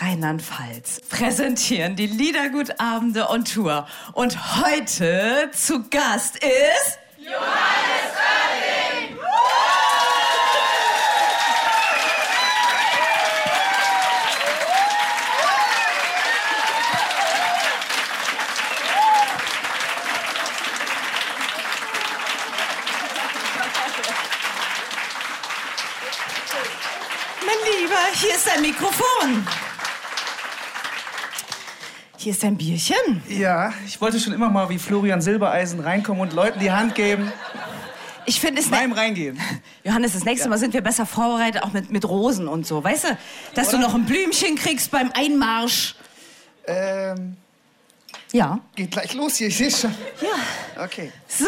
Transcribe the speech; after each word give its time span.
Rheinland-Pfalz 0.00 1.00
präsentieren 1.08 1.96
die 1.96 2.06
Liedergutabende 2.06 3.30
on 3.30 3.44
Tour. 3.44 3.86
Und 4.12 4.60
heute 4.60 5.50
zu 5.52 5.88
Gast 5.88 6.36
ist... 6.36 6.98
Johannes 7.18 8.12
Oerding! 8.14 9.18
Mein 27.44 27.80
Lieber, 27.80 27.96
hier 28.14 28.34
ist 28.34 28.46
dein 28.46 28.62
Mikrofon. 28.62 29.46
Hier 32.26 32.32
ist 32.32 32.42
dein 32.42 32.56
Bierchen. 32.56 33.22
Ja, 33.28 33.72
ich 33.86 34.00
wollte 34.00 34.18
schon 34.18 34.32
immer 34.32 34.50
mal 34.50 34.68
wie 34.68 34.80
Florian 34.80 35.20
Silbereisen 35.20 35.78
reinkommen 35.78 36.20
und 36.20 36.32
Leuten 36.32 36.58
die 36.58 36.72
Hand 36.72 36.96
geben. 36.96 37.30
Ich 38.24 38.40
finde 38.40 38.60
es... 38.60 38.68
Beim 38.68 38.90
Reingehen. 38.90 39.38
Johannes, 39.84 40.14
das 40.14 40.24
nächste 40.24 40.48
Mal 40.48 40.58
sind 40.58 40.74
wir 40.74 40.80
besser 40.80 41.06
vorbereitet, 41.06 41.62
auch 41.62 41.72
mit, 41.72 41.92
mit 41.92 42.04
Rosen 42.04 42.48
und 42.48 42.66
so. 42.66 42.82
Weißt 42.82 43.04
du, 43.04 43.08
dass 43.54 43.68
du 43.70 43.78
noch 43.78 43.94
ein 43.94 44.06
Blümchen 44.06 44.56
kriegst 44.56 44.90
beim 44.90 45.12
Einmarsch. 45.14 45.94
Ähm, 46.66 47.36
Ja. 48.32 48.58
geht 48.74 48.90
gleich 48.90 49.14
los 49.14 49.36
hier, 49.36 49.46
ich 49.46 49.56
sehe 49.56 49.70
schon. 49.70 49.94
Ja. 50.20 50.82
Okay. 50.84 51.12
So. 51.28 51.46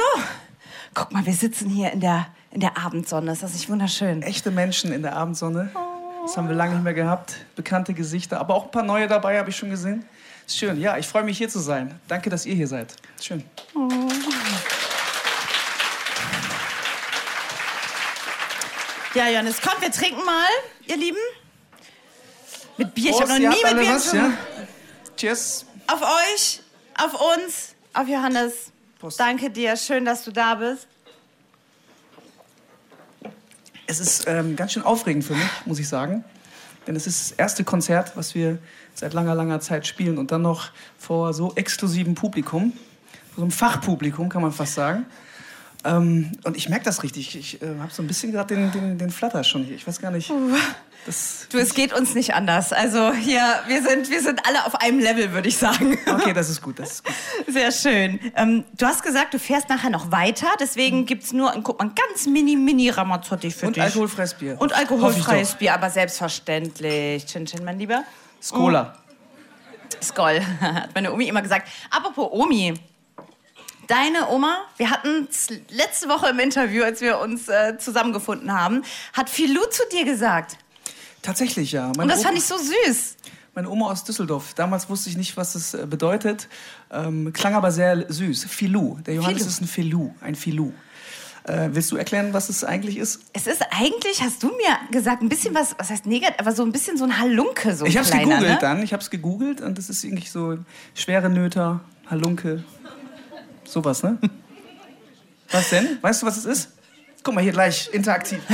Guck 0.95 1.11
mal, 1.11 1.27
wir 1.27 1.35
sitzen 1.35 1.71
hier 1.71 1.91
in 1.91 1.99
der, 1.99 2.29
in 2.53 2.61
der 2.61 2.79
Abendsonne. 2.79 3.33
Ist 3.33 3.43
das 3.43 3.53
nicht 3.53 3.69
wunderschön? 3.69 4.23
Echte 4.23 4.53
Menschen 4.53 4.93
in 4.93 5.03
der 5.03 5.17
Abendsonne. 5.17 5.73
Das 6.23 6.37
haben 6.37 6.47
wir 6.47 6.55
lange 6.55 6.75
nicht 6.75 6.85
mehr 6.85 6.95
gehabt. 6.95 7.35
Bekannte 7.57 7.95
Gesichter, 7.95 8.39
aber 8.39 8.55
auch 8.55 8.67
ein 8.67 8.71
paar 8.71 8.85
neue 8.85 9.09
dabei, 9.09 9.41
habe 9.41 9.51
ich 9.51 9.57
schon 9.57 9.71
gesehen. 9.71 10.05
Schön. 10.49 10.81
Ja, 10.81 10.97
ich 10.97 11.07
freue 11.07 11.25
mich 11.25 11.37
hier 11.37 11.49
zu 11.49 11.59
sein. 11.59 12.01
Danke, 12.09 12.31
dass 12.31 12.47
ihr 12.47 12.55
hier 12.55 12.67
seid. 12.67 12.95
Schön. 13.21 13.45
Ja, 19.15 19.29
Johannes, 19.29 19.61
komm, 19.61 19.81
wir 19.81 19.91
trinken 19.91 20.25
mal, 20.25 20.49
ihr 20.87 20.97
Lieben. 20.97 21.19
Mit 22.79 22.95
Bier. 22.95 23.11
Ich 23.11 23.21
habe 23.21 23.29
noch 23.29 23.39
nie 23.39 23.49
mit 23.49 23.79
Bier 23.79 23.95
was, 23.95 24.13
ja? 24.13 24.33
Cheers. 25.17 25.67
Auf 25.87 26.01
euch, 26.03 26.61
auf 26.97 27.15
uns, 27.15 27.75
auf 27.93 28.09
Johannes. 28.09 28.73
Prost. 28.99 29.21
Danke 29.21 29.51
dir. 29.51 29.77
Schön, 29.77 30.05
dass 30.05 30.25
du 30.25 30.33
da 30.33 30.55
bist. 30.55 30.87
Es 33.87 34.01
ist 34.01 34.25
ähm, 34.27 34.57
ganz 34.57 34.73
schön 34.73 34.83
aufregend 34.83 35.25
für 35.25 35.35
mich, 35.35 35.49
muss 35.67 35.79
ich 35.79 35.89
sagen. 35.89 36.25
Denn 36.87 36.97
es 36.97 37.07
ist 37.07 37.31
das 37.31 37.39
erste 37.39 37.65
Konzert, 37.65 38.17
was 38.17 38.35
wir 38.35 38.59
seit 38.99 39.15
langer, 39.15 39.35
langer 39.35 39.61
Zeit 39.61 39.87
spielen. 39.87 40.19
Und 40.19 40.33
dann 40.33 40.43
noch 40.43 40.71
vor 40.99 41.33
so 41.33 41.53
exklusivem 41.55 42.15
Publikum. 42.15 42.73
So 43.37 43.43
einem 43.43 43.51
Fachpublikum, 43.53 44.29
kann 44.29 44.43
man 44.43 44.53
fast 44.53 44.75
sagen. 44.75 45.07
Ähm, 45.85 46.33
und 46.43 46.57
ich 46.57 46.69
merke 46.69 46.85
das 46.85 47.05
richtig. 47.05 47.37
Ich 47.37 47.63
äh, 47.63 47.67
habe 47.79 47.93
so 47.93 48.03
ein 48.03 48.09
bisschen 48.09 48.33
gerade 48.33 48.55
den, 48.55 48.73
den, 48.73 48.99
den 48.99 49.11
Flatter 49.11 49.45
schon 49.45 49.63
hier. 49.65 49.77
Ich 49.77 49.87
weiß 49.87 50.01
gar 50.01 50.11
nicht. 50.11 50.31
Das, 51.07 51.47
Du, 51.51 51.59
es 51.59 51.73
geht 51.75 51.93
uns 51.93 52.17
nicht 52.17 52.35
anders. 52.35 52.73
Also 52.73 53.13
hier, 53.15 53.41
wir 53.69 53.83
sind, 53.83 54.11
wir 54.11 54.21
sind 54.21 54.45
alle 54.45 54.67
auf 54.67 54.75
einem 54.75 54.99
Level, 54.99 55.33
würde 55.33 55.49
ich 55.49 55.57
sagen. 55.57 55.97
okay, 56.13 56.33
das 56.33 56.51
ist 56.51 56.61
gut. 56.61 56.81
Das 56.81 56.91
ist 56.95 57.05
gut. 57.05 57.15
Sehr 57.47 57.71
schön. 57.71 58.19
Ähm, 58.35 58.65
du 58.77 58.85
hast 58.87 59.05
gesagt, 59.05 59.33
du 59.33 59.39
fährst 59.39 59.69
nachher 59.69 59.91
noch 59.91 60.11
weiter. 60.11 60.49
Deswegen 60.59 61.07
gibt's 61.07 61.33
nur, 61.33 61.53
ein, 61.53 61.63
guck 61.63 61.79
mal, 61.79 61.87
ein 61.87 61.95
ganz 61.95 62.27
mini, 62.27 62.57
mini 62.57 62.91
Ramazzotti 62.91 63.53
für 63.53 63.69
Und 63.69 63.77
dich. 63.77 63.83
alkoholfreies 63.85 64.35
Bier. 64.35 64.57
Und 64.61 64.73
alkoholfreies. 64.73 65.55
Bier, 65.55 65.75
aber 65.75 65.89
selbstverständlich. 65.91 67.25
Chin 67.27 67.47
Chin, 67.47 67.65
mein 67.65 67.79
Lieber. 67.79 68.03
Skola. 68.43 68.95
Skoll, 70.03 70.41
hat 70.61 70.95
meine 70.95 71.13
Omi 71.13 71.27
immer 71.29 71.43
gesagt. 71.43 71.69
Apropos 71.91 72.29
Omi. 72.31 72.75
Deine 73.87 74.29
Oma, 74.29 74.59
wir 74.77 74.91
hatten 74.91 75.27
letzte 75.71 76.09
Woche 76.09 76.29
im 76.29 76.39
Interview, 76.41 76.85
als 76.85 77.01
wir 77.01 77.19
uns 77.21 77.49
äh, 77.49 77.79
zusammengefunden 77.79 78.53
haben, 78.53 78.85
hat 79.15 79.31
Filou 79.31 79.65
zu 79.71 79.83
dir 79.91 80.05
gesagt. 80.05 80.59
Tatsächlich, 81.23 81.73
ja. 81.73 81.87
Meine 81.97 82.03
Und 82.03 82.09
das 82.11 82.19
Oma- 82.21 82.27
fand 82.29 82.39
ich 82.39 82.45
so 82.45 82.57
süß. 82.59 83.17
Meine 83.55 83.71
Oma 83.71 83.87
aus 83.91 84.05
Düsseldorf. 84.05 84.53
Damals 84.55 84.89
wusste 84.91 85.09
ich 85.09 85.17
nicht, 85.17 85.37
was 85.39 85.55
das 85.55 85.73
äh, 85.75 85.87
bedeutet. 85.87 86.49
Ähm, 86.93 87.33
klang 87.33 87.55
aber 87.55 87.73
sehr 87.73 88.05
süß. 88.13 88.45
Filou. 88.45 88.99
Der 89.07 89.15
Johannes 89.15 89.39
Filou. 89.39 89.49
ist 89.49 89.61
ein 89.63 89.67
Filou. 89.67 90.15
Ein 90.21 90.35
Filou. 90.35 90.73
Äh, 91.49 91.71
willst 91.73 91.91
du 91.91 91.97
erklären, 91.97 92.35
was 92.35 92.51
es 92.51 92.63
eigentlich 92.63 92.99
ist? 92.99 93.21
Es 93.33 93.47
ist 93.47 93.65
eigentlich, 93.71 94.23
hast 94.23 94.43
du 94.43 94.49
mir 94.49 94.79
gesagt, 94.91 95.23
ein 95.23 95.31
bisschen 95.31 95.55
was, 95.55 95.75
was 95.79 95.89
heißt 95.89 96.05
negativ, 96.05 96.37
aber 96.39 96.53
so 96.53 96.63
ein 96.63 96.73
bisschen 96.73 96.99
so 96.99 97.05
ein 97.05 97.19
Halunke, 97.19 97.75
so 97.75 97.85
ein 97.85 97.91
Ich 97.91 97.97
habe 97.97 98.07
es 98.07 98.13
gegoogelt 98.13 98.43
ne? 98.43 98.59
dann. 98.61 98.83
Ich 98.83 98.93
habe 98.93 99.03
es 99.03 99.09
gegoogelt 99.09 99.61
und 99.63 99.79
das 99.79 99.89
ist 99.89 100.05
irgendwie 100.05 100.27
so 100.27 100.59
schwere 100.95 101.31
Nöter, 101.31 101.81
Halunke, 102.11 102.65
sowas, 103.65 104.03
ne? 104.03 104.19
Was 105.51 105.71
denn? 105.71 105.97
Weißt 106.03 106.21
du, 106.21 106.27
was 106.27 106.37
es 106.37 106.45
ist? 106.45 106.73
Guck 107.23 107.35
mal 107.35 107.41
hier 107.41 107.53
gleich, 107.53 107.89
interaktiv. 107.93 108.41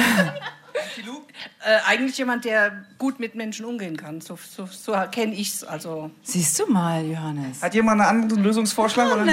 Äh, 1.67 1.79
eigentlich 1.87 2.19
jemand, 2.19 2.45
der 2.45 2.85
gut 2.99 3.19
mit 3.19 3.35
Menschen 3.35 3.65
umgehen 3.65 3.97
kann. 3.97 4.21
So, 4.21 4.37
so, 4.37 4.67
so 4.67 4.95
kenne 5.11 5.35
ich's. 5.35 5.65
Also 5.65 6.11
Siehst 6.23 6.59
du 6.59 6.67
mal, 6.67 7.03
Johannes. 7.05 7.63
Hat 7.63 7.75
jemand 7.75 8.03
einen 8.03 8.23
anderen 8.23 8.43
Lösungsvorschlag? 8.43 9.13
Oder? 9.13 9.25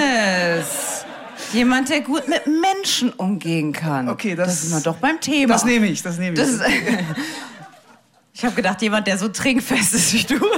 Jemand, 1.52 1.88
der 1.90 2.00
gut 2.00 2.28
mit 2.28 2.42
Menschen 2.46 3.12
umgehen 3.12 3.72
kann. 3.72 4.08
Okay, 4.08 4.34
das- 4.34 4.48
Da 4.48 4.52
sind 4.54 4.70
wir 4.72 4.80
doch 4.80 4.96
beim 4.96 5.20
Thema. 5.20 5.52
Das 5.52 5.64
nehme 5.64 5.86
ich, 5.86 6.02
das 6.02 6.18
nehme 6.18 6.34
ich. 6.34 6.40
Das 6.40 6.60
ich 8.32 8.44
habe 8.44 8.54
gedacht, 8.54 8.80
jemand, 8.82 9.06
der 9.06 9.18
so 9.18 9.28
trinkfest 9.28 9.94
ist 9.94 10.12
wie 10.14 10.24
du. 10.34 10.40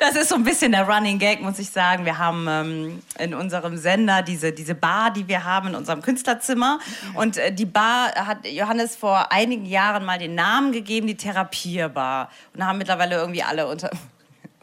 Das 0.00 0.16
ist 0.16 0.28
so 0.28 0.34
ein 0.34 0.42
bisschen 0.42 0.72
der 0.72 0.88
Running 0.88 1.20
Gag, 1.20 1.40
muss 1.40 1.58
ich 1.60 1.70
sagen. 1.70 2.04
Wir 2.04 2.18
haben 2.18 2.46
ähm, 2.48 3.02
in 3.16 3.32
unserem 3.32 3.76
Sender 3.76 4.22
diese, 4.22 4.50
diese 4.50 4.74
Bar, 4.74 5.12
die 5.12 5.28
wir 5.28 5.44
haben 5.44 5.68
in 5.68 5.74
unserem 5.76 6.02
Künstlerzimmer. 6.02 6.80
Und 7.14 7.36
äh, 7.36 7.52
die 7.52 7.64
Bar 7.64 8.12
hat 8.14 8.44
Johannes 8.46 8.96
vor 8.96 9.30
einigen 9.30 9.64
Jahren 9.66 10.04
mal 10.04 10.18
den 10.18 10.34
Namen 10.34 10.72
gegeben, 10.72 11.06
die 11.06 11.16
Therapierbar. 11.16 12.28
Und 12.52 12.60
da 12.60 12.66
haben 12.66 12.78
mittlerweile 12.78 13.16
irgendwie 13.16 13.44
alle 13.44 13.68
unter... 13.68 13.88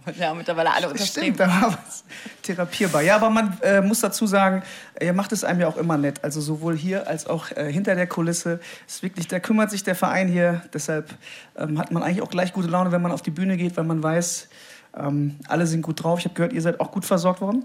Haben 0.06 0.38
mittlerweile 0.38 0.74
alle 0.74 0.90
unterschrieben. 0.90 1.36
Stimmt, 1.36 1.40
da 1.40 1.48
war 1.48 1.78
was 1.86 2.04
therapierbar. 2.42 3.02
Ja, 3.02 3.16
aber 3.16 3.30
man 3.30 3.58
äh, 3.62 3.82
muss 3.82 4.00
dazu 4.00 4.26
sagen, 4.26 4.64
ihr 5.00 5.14
macht 5.14 5.32
es 5.32 5.44
einem 5.44 5.62
ja 5.62 5.68
auch 5.68 5.78
immer 5.78 5.98
nett. 5.98 6.24
Also 6.24 6.42
sowohl 6.42 6.76
hier 6.76 7.08
als 7.08 7.28
auch 7.28 7.52
äh, 7.52 7.72
hinter 7.72 7.94
der 7.94 8.08
Kulisse. 8.08 8.60
Ist 8.88 9.04
wirklich, 9.04 9.28
da 9.28 9.40
kümmert 9.40 9.70
sich 9.70 9.84
der 9.84 9.96
Verein 9.96 10.28
hier. 10.28 10.64
Deshalb 10.74 11.14
ähm, 11.56 11.78
hat 11.78 11.92
man 11.92 12.02
eigentlich 12.02 12.24
auch 12.24 12.32
gleich 12.32 12.52
gute 12.52 12.68
Laune, 12.68 12.92
wenn 12.92 13.02
man 13.02 13.12
auf 13.12 13.22
die 13.22 13.32
Bühne 13.32 13.58
geht, 13.58 13.78
weil 13.78 13.84
man 13.84 14.02
weiß, 14.02 14.50
ähm, 14.98 15.38
alle 15.48 15.68
sind 15.68 15.84
gut 15.84 16.04
drauf. 16.04 16.20
Ich 16.20 16.26
habe 16.26 16.34
gehört, 16.34 16.54
ihr 16.54 16.62
seid 16.62 16.80
auch 16.80 16.92
gut 16.92 17.06
versorgt 17.06 17.42
worden. 17.42 17.64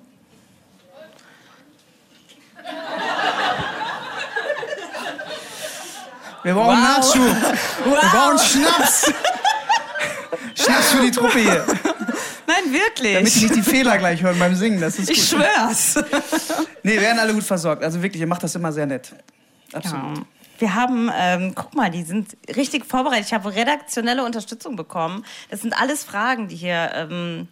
Wir 6.42 6.54
brauchen 6.54 6.80
Nachschub. 6.80 7.22
Wir 7.84 8.08
brauchen 8.12 8.38
Schnaps. 8.38 9.12
Schnaps 10.54 10.92
für 10.92 11.02
die 11.02 11.10
Truppe 11.10 11.38
hier. 11.38 11.64
Wirklich. 12.72 13.14
Damit 13.14 13.34
die 13.34 13.40
nicht 13.44 13.56
die 13.56 13.62
Fehler 13.62 13.98
gleich 13.98 14.22
hören 14.22 14.38
beim 14.38 14.54
Singen. 14.54 14.80
Das 14.80 14.98
ist 14.98 15.08
gut. 15.08 15.16
ich 15.16 15.28
schwör's. 15.28 15.94
Nee, 16.82 16.92
wir 16.92 17.00
werden 17.00 17.18
alle 17.18 17.34
gut 17.34 17.42
versorgt. 17.42 17.82
Also 17.82 18.00
wirklich, 18.00 18.20
ihr 18.20 18.28
macht 18.28 18.44
das 18.44 18.54
immer 18.54 18.72
sehr 18.72 18.86
nett. 18.86 19.12
Absolut. 19.72 20.18
Ja. 20.18 20.24
Wir 20.58 20.74
haben, 20.74 21.10
ähm, 21.14 21.52
guck 21.54 21.74
mal, 21.74 21.90
die 21.90 22.04
sind 22.04 22.36
richtig 22.56 22.86
vorbereitet. 22.86 23.26
Ich 23.26 23.34
habe 23.34 23.52
redaktionelle 23.54 24.24
Unterstützung 24.24 24.76
bekommen. 24.76 25.24
Das 25.50 25.62
sind 25.62 25.78
alles 25.78 26.04
Fragen, 26.04 26.46
die 26.46 26.54
hier, 26.54 26.92
ähm, 26.94 27.48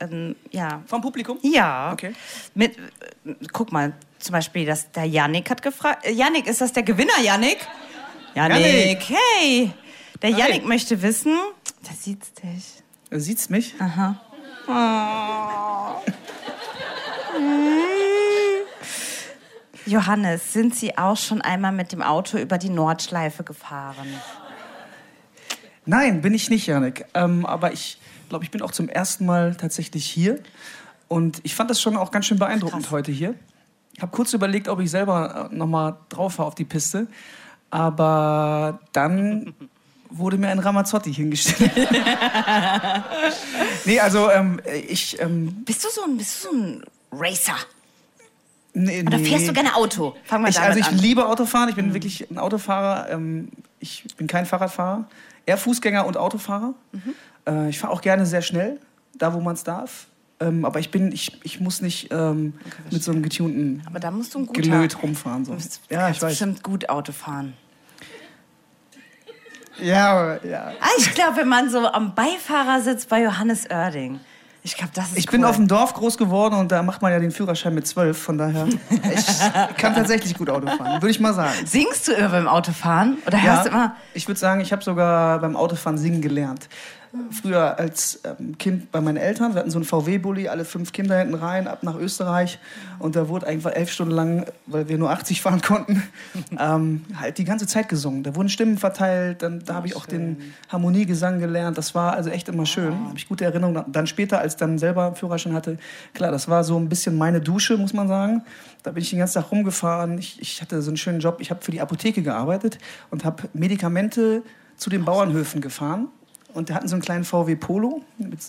ähm, 0.00 0.36
ja. 0.50 0.82
Vom 0.86 1.02
Publikum? 1.02 1.38
Ja. 1.42 1.92
Okay. 1.92 2.14
Mit, 2.54 2.78
äh, 2.78 3.34
guck 3.52 3.72
mal, 3.72 3.92
zum 4.18 4.32
Beispiel, 4.32 4.64
dass 4.66 4.90
der 4.90 5.04
Yannick 5.04 5.50
hat 5.50 5.60
gefragt. 5.62 6.06
Äh, 6.06 6.12
Yannick, 6.12 6.46
ist 6.46 6.60
das 6.62 6.72
der 6.72 6.82
Gewinner, 6.82 7.20
Yannick? 7.22 7.58
Yannick, 8.34 9.02
hey. 9.08 9.70
Der. 10.22 10.30
Yannick 10.30 10.64
möchte 10.64 11.00
wissen, 11.02 11.36
der 11.86 11.94
sieht's 11.94 12.32
dich. 12.32 12.82
Äh, 13.10 13.18
Sieht's 13.18 13.48
mich? 13.48 13.74
Johannes, 19.86 20.52
sind 20.52 20.74
Sie 20.74 20.98
auch 20.98 21.16
schon 21.16 21.40
einmal 21.40 21.72
mit 21.72 21.92
dem 21.92 22.02
Auto 22.02 22.36
über 22.36 22.58
die 22.58 22.68
Nordschleife 22.68 23.44
gefahren? 23.44 24.06
Nein, 25.86 26.20
bin 26.20 26.34
ich 26.34 26.50
nicht, 26.50 26.66
Janik. 26.66 27.06
Ähm, 27.14 27.46
aber 27.46 27.72
ich 27.72 27.98
glaube, 28.28 28.44
ich 28.44 28.50
bin 28.50 28.60
auch 28.60 28.72
zum 28.72 28.90
ersten 28.90 29.24
Mal 29.24 29.54
tatsächlich 29.54 30.04
hier. 30.04 30.38
Und 31.08 31.40
ich 31.44 31.54
fand 31.54 31.70
das 31.70 31.80
schon 31.80 31.96
auch 31.96 32.10
ganz 32.10 32.26
schön 32.26 32.38
beeindruckend 32.38 32.82
Krass. 32.82 32.92
heute 32.92 33.10
hier. 33.10 33.34
habe 34.02 34.12
kurz 34.12 34.34
überlegt, 34.34 34.68
ob 34.68 34.80
ich 34.80 34.90
selber 34.90 35.48
nochmal 35.50 35.96
drauf 36.10 36.34
fahre 36.34 36.48
auf 36.48 36.54
die 36.54 36.66
Piste. 36.66 37.06
Aber 37.70 38.80
dann 38.92 39.54
wurde 40.10 40.38
mir 40.38 40.48
ein 40.48 40.58
Ramazzotti 40.58 41.12
hingestellt. 41.14 41.70
nee, 43.84 44.00
also 44.00 44.30
ähm, 44.30 44.60
ich... 44.88 45.20
Ähm, 45.20 45.62
Bist 45.64 45.84
du 45.84 45.88
so 45.90 46.02
ein, 46.04 46.16
bist 46.16 46.44
du 46.44 46.48
so 46.48 46.54
ein 46.56 46.82
Racer? 47.12 47.56
nee, 48.74 49.02
Oder 49.06 49.18
nee. 49.18 49.24
fährst 49.24 49.48
du 49.48 49.52
gerne 49.52 49.74
Auto? 49.74 50.16
Fangen 50.24 50.44
wir 50.44 50.48
Ich, 50.50 50.56
damit 50.56 50.68
also 50.70 50.80
ich 50.80 50.86
an. 50.86 50.98
liebe 50.98 51.26
Autofahren, 51.26 51.68
ich 51.68 51.74
bin 51.76 51.94
wirklich 51.94 52.30
ein 52.30 52.38
Autofahrer. 52.38 53.10
Ähm, 53.10 53.48
ich 53.80 54.04
bin 54.16 54.26
kein 54.26 54.46
Fahrradfahrer, 54.46 55.04
eher 55.46 55.56
Fußgänger 55.58 56.06
und 56.06 56.16
Autofahrer. 56.16 56.74
Äh, 57.46 57.68
ich 57.70 57.78
fahre 57.78 57.92
auch 57.92 58.00
gerne 58.00 58.26
sehr 58.26 58.42
schnell, 58.42 58.78
da 59.16 59.32
wo 59.34 59.40
man 59.40 59.54
es 59.54 59.64
darf. 59.64 60.06
Ähm, 60.40 60.64
aber 60.64 60.78
ich 60.78 60.90
bin, 60.92 61.10
ich, 61.10 61.40
ich 61.44 61.58
muss 61.60 61.80
nicht 61.80 62.12
ähm, 62.12 62.54
mit 62.92 63.02
so 63.02 63.10
einem 63.10 63.22
getunten 63.22 63.82
Aber 63.86 63.98
da 63.98 64.10
musst 64.12 64.34
du 64.34 64.38
ein 64.40 64.46
guter... 64.46 64.60
Gelöt 64.62 65.02
rumfahren. 65.02 65.44
So. 65.44 65.50
Du 65.52 65.56
bist- 65.58 65.80
Ja, 65.90 66.08
ich 66.10 66.22
weiß. 66.22 66.30
bestimmt 66.30 66.62
gut 66.62 66.88
Auto 66.88 67.10
fahren. 67.12 67.54
Ja, 69.80 70.12
aber, 70.12 70.46
ja. 70.46 70.72
Ah, 70.80 70.88
ich 70.98 71.14
glaube, 71.14 71.36
wenn 71.38 71.48
man 71.48 71.70
so 71.70 71.86
am 71.86 72.14
Beifahrer 72.14 72.80
sitzt 72.80 73.08
bei 73.08 73.22
Johannes 73.22 73.68
Oerding. 73.70 74.20
Ich 74.64 74.76
glaube, 74.76 74.90
das 74.94 75.10
ist 75.10 75.18
Ich 75.18 75.26
bin 75.26 75.42
cool. 75.42 75.50
auf 75.50 75.56
dem 75.56 75.68
Dorf 75.68 75.94
groß 75.94 76.18
geworden 76.18 76.54
und 76.54 76.72
da 76.72 76.82
macht 76.82 77.00
man 77.00 77.12
ja 77.12 77.18
den 77.20 77.30
Führerschein 77.30 77.74
mit 77.74 77.86
zwölf. 77.86 78.18
Von 78.18 78.36
daher, 78.36 78.66
ich 78.90 79.76
kann 79.76 79.94
tatsächlich 79.94 80.34
gut 80.36 80.50
Auto 80.50 80.66
fahren, 80.66 81.00
würde 81.00 81.10
ich 81.10 81.20
mal 81.20 81.32
sagen. 81.32 81.52
Singst 81.64 82.08
du 82.08 82.12
immer 82.12 82.28
beim 82.28 82.48
Autofahren? 82.48 83.18
Oder 83.26 83.40
hörst 83.40 83.66
du 83.66 83.70
immer... 83.70 83.96
ich 84.14 84.26
würde 84.28 84.38
sagen, 84.38 84.60
ich 84.60 84.72
habe 84.72 84.82
sogar 84.82 85.38
beim 85.38 85.56
Autofahren 85.56 85.96
singen 85.96 86.20
gelernt. 86.20 86.68
Früher 87.30 87.78
als 87.78 88.20
ähm, 88.24 88.58
Kind 88.58 88.92
bei 88.92 89.00
meinen 89.00 89.16
Eltern, 89.16 89.54
wir 89.54 89.60
hatten 89.60 89.70
so 89.70 89.78
einen 89.78 89.84
VW-Bully, 89.84 90.48
alle 90.48 90.64
fünf 90.64 90.92
Kinder 90.92 91.18
hinten 91.18 91.34
rein, 91.34 91.66
ab 91.66 91.82
nach 91.82 91.96
Österreich. 91.96 92.58
Und 92.98 93.16
da 93.16 93.28
wurde 93.28 93.46
einfach 93.46 93.72
elf 93.72 93.90
Stunden 93.90 94.14
lang, 94.14 94.46
weil 94.66 94.88
wir 94.88 94.98
nur 94.98 95.10
80 95.10 95.40
fahren 95.40 95.62
konnten, 95.62 96.02
ähm, 96.58 97.04
halt 97.18 97.38
die 97.38 97.44
ganze 97.44 97.66
Zeit 97.66 97.88
gesungen. 97.88 98.22
Da 98.22 98.36
wurden 98.36 98.48
Stimmen 98.48 98.76
verteilt, 98.76 99.42
dann, 99.42 99.64
da 99.64 99.74
habe 99.74 99.86
ich 99.86 99.96
auch 99.96 100.06
den 100.06 100.52
Harmoniegesang 100.68 101.38
gelernt. 101.38 101.78
Das 101.78 101.94
war 101.94 102.12
also 102.12 102.28
echt 102.30 102.48
immer 102.48 102.66
schön. 102.66 102.92
Habe 103.06 103.16
ich 103.16 103.26
gute 103.26 103.44
Erinnerungen. 103.44 103.84
Dann 103.88 104.06
später, 104.06 104.40
als 104.40 104.54
ich 104.54 104.58
dann 104.58 104.78
selber 104.78 105.06
einen 105.06 105.16
Führerschein 105.16 105.54
hatte, 105.54 105.78
klar, 106.12 106.30
das 106.30 106.48
war 106.48 106.62
so 106.62 106.78
ein 106.78 106.88
bisschen 106.88 107.16
meine 107.16 107.40
Dusche, 107.40 107.76
muss 107.78 107.94
man 107.94 108.08
sagen. 108.08 108.42
Da 108.82 108.90
bin 108.90 109.02
ich 109.02 109.10
den 109.10 109.18
ganzen 109.18 109.42
Tag 109.42 109.50
rumgefahren. 109.50 110.18
Ich, 110.18 110.40
ich 110.40 110.60
hatte 110.60 110.82
so 110.82 110.90
einen 110.90 110.96
schönen 110.96 111.20
Job. 111.20 111.38
Ich 111.40 111.50
habe 111.50 111.62
für 111.62 111.70
die 111.70 111.80
Apotheke 111.80 112.22
gearbeitet 112.22 112.78
und 113.10 113.24
habe 113.24 113.44
Medikamente 113.54 114.42
zu 114.76 114.90
den 114.90 115.04
Bauernhöfen 115.04 115.60
gefahren. 115.60 116.08
Und 116.54 116.68
die 116.68 116.74
hatten 116.74 116.88
so 116.88 116.94
einen 116.94 117.02
kleinen 117.02 117.24
VW 117.24 117.56
Polo 117.56 118.02
mit 118.18 118.40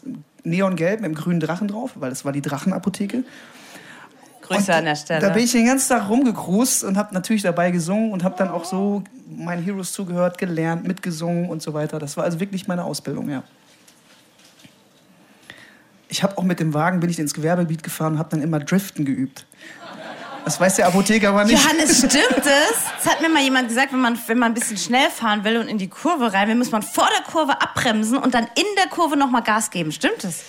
Neongelb 0.44 1.01
mit 1.01 1.06
einem 1.06 1.16
grünen 1.16 1.40
Drachen 1.40 1.68
drauf, 1.68 1.92
weil 1.96 2.10
das 2.10 2.25
war 2.25 2.31
die 2.31 2.42
Drachenapotheke. 2.42 3.24
Grüße 4.42 4.72
Und 4.72 4.78
an 4.78 4.86
der 4.86 4.96
Stelle. 4.96 5.22
Da 5.22 5.30
bin 5.30 5.44
ich 5.44 5.51
den 5.51 5.66
ganzen 5.66 5.90
Tag 5.90 6.10
rumgekrust 6.10 6.84
und 6.84 6.98
habe 6.98 7.13
natürlich 7.13 7.44
dabei 7.44 7.72
gesungen 7.72 8.12
und 8.12 8.24
habe 8.24 8.36
dann 8.38 8.50
auch 8.50 8.66
so 8.66 9.04
meinen 9.30 9.63
Heroes 9.63 9.94
zugehört, 9.94 10.38
gelernt, 10.38 10.88
mitgesungen 10.88 11.50
und 11.50 11.62
so 11.62 11.74
weiter. 11.74 12.00
Das 12.00 12.18
war 12.18 12.24
also 12.24 12.40
wirklich 12.40 12.68
meine 12.68 12.84
Ausbildung, 12.84 13.30
ja. 13.30 13.44
Ich 16.12 16.24
habe 16.24 16.38
auch 16.40 16.44
mit 16.44 16.60
dem 16.60 16.74
Wagen, 16.74 17.00
bin 17.00 17.10
ich 17.12 17.19
ins 17.19 17.36
Gewerbegebiet 17.36 17.84
gefahren 17.84 18.13
und 18.13 18.19
habe 18.19 18.30
dann 18.31 18.42
immer 18.42 18.60
Driften 18.60 19.06
geübt. 19.06 19.46
Das 20.45 20.59
weiß 20.59 20.75
der 20.77 20.88
Apotheker 20.88 21.30
aber 21.30 21.44
nicht. 21.45 21.62
Johannes, 21.62 21.97
stimmt 22.00 22.45
es? 22.45 23.03
Das 23.03 23.13
hat 23.13 23.21
mir 23.21 23.30
mal 23.30 23.41
jemand 23.41 23.68
gesagt, 23.68 23.94
wenn 23.94 24.00
man, 24.00 24.18
wenn 24.27 24.39
man 24.39 24.51
ein 24.51 24.53
bisschen 24.53 24.77
schnell 24.77 25.09
fahren 25.09 25.44
will 25.44 25.57
und 25.57 25.68
in 25.68 25.77
die 25.77 25.89
Kurve 25.89 26.33
rein 26.33 26.47
will, 26.47 26.56
muss 26.56 26.71
man 26.71 26.81
vor 26.81 27.07
der 27.18 27.24
Kurve 27.31 27.62
abbremsen 27.62 28.18
und 28.18 28.33
dann 28.33 28.45
in 28.56 28.65
der 28.77 28.88
Kurve 28.88 29.18
nochmal 29.18 29.44
Gas 29.44 29.69
geben. 29.69 29.91
Stimmt 29.91 30.24
es? 30.24 30.41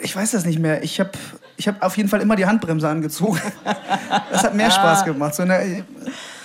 Ich 0.00 0.14
weiß 0.14 0.30
das 0.30 0.44
nicht 0.44 0.58
mehr. 0.58 0.82
Ich 0.82 1.00
habe 1.00 1.10
ich 1.56 1.66
hab 1.66 1.82
auf 1.82 1.96
jeden 1.96 2.08
Fall 2.08 2.20
immer 2.20 2.36
die 2.36 2.46
Handbremse 2.46 2.88
angezogen. 2.88 3.40
Das 4.30 4.44
hat 4.44 4.54
mehr 4.54 4.70
Spaß 4.70 5.04
gemacht. 5.04 5.34
So 5.34 5.42
eine, 5.42 5.84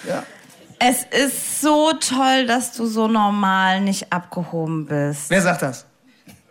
ja. 0.07 0.23
Es 0.79 1.03
ist 1.03 1.61
so 1.61 1.93
toll, 1.93 2.45
dass 2.45 2.73
du 2.73 2.85
so 2.87 3.07
normal 3.07 3.81
nicht 3.81 4.11
abgehoben 4.11 4.85
bist. 4.85 5.29
Wer 5.29 5.41
sagt 5.41 5.61
das? 5.61 5.85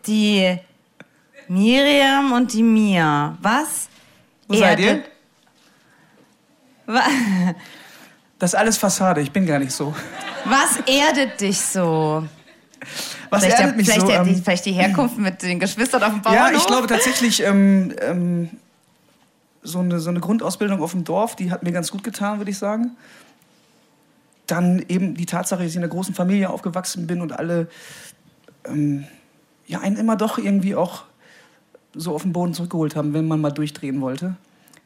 Die 0.06 0.58
Miriam 1.48 2.32
und 2.32 2.52
die 2.52 2.62
Mia. 2.62 3.36
Was? 3.40 3.88
Wo 4.48 4.54
seid 4.54 4.80
ihr? 4.80 5.04
Das 6.86 8.54
ist 8.54 8.58
alles 8.58 8.76
Fassade. 8.76 9.20
Ich 9.20 9.30
bin 9.30 9.46
gar 9.46 9.58
nicht 9.60 9.72
so. 9.72 9.94
Was 10.44 10.78
erdet 10.86 11.40
dich 11.40 11.60
so? 11.60 12.26
Was 13.30 13.44
vielleicht, 13.44 13.60
erdet 13.60 13.70
der, 13.70 13.76
mich 13.76 13.86
vielleicht, 13.86 14.00
so? 14.00 14.06
der, 14.08 14.24
die, 14.24 14.30
Ähm, 14.30 14.42
vielleicht 14.42 14.66
die 14.66 14.72
Herkunft 14.72 15.18
mit 15.18 15.42
den 15.42 15.60
Geschwistern 15.60 16.02
auf 16.02 16.10
dem 16.10 16.22
ja, 16.24 16.30
Bauernhof? 16.32 16.60
ich 16.60 16.66
glaube 16.66 16.86
tatsächlich, 16.88 17.42
ähm, 17.44 17.94
ähm, 18.00 18.50
so, 19.62 19.78
eine, 19.78 20.00
so 20.00 20.10
eine 20.10 20.20
Grundausbildung 20.20 20.82
auf 20.82 20.90
dem 20.90 21.04
Dorf, 21.04 21.36
die 21.36 21.50
hat 21.50 21.62
mir 21.62 21.72
ganz 21.72 21.90
gut 21.90 22.02
getan, 22.02 22.38
würde 22.38 22.50
ich 22.50 22.58
sagen. 22.58 22.96
Dann 24.46 24.84
eben 24.88 25.14
die 25.14 25.26
Tatsache, 25.26 25.62
dass 25.62 25.70
ich 25.70 25.76
in 25.76 25.82
einer 25.82 25.92
großen 25.92 26.14
Familie 26.14 26.50
aufgewachsen 26.50 27.06
bin 27.06 27.20
und 27.20 27.32
alle 27.32 27.68
ähm, 28.66 29.06
ja, 29.66 29.80
einen 29.80 29.96
immer 29.96 30.16
doch 30.16 30.38
irgendwie 30.38 30.74
auch 30.74 31.04
so 31.94 32.14
auf 32.14 32.22
den 32.22 32.32
Boden 32.32 32.54
zurückgeholt 32.54 32.96
haben, 32.96 33.14
wenn 33.14 33.28
man 33.28 33.40
mal 33.40 33.50
durchdrehen 33.50 34.00
wollte. 34.00 34.36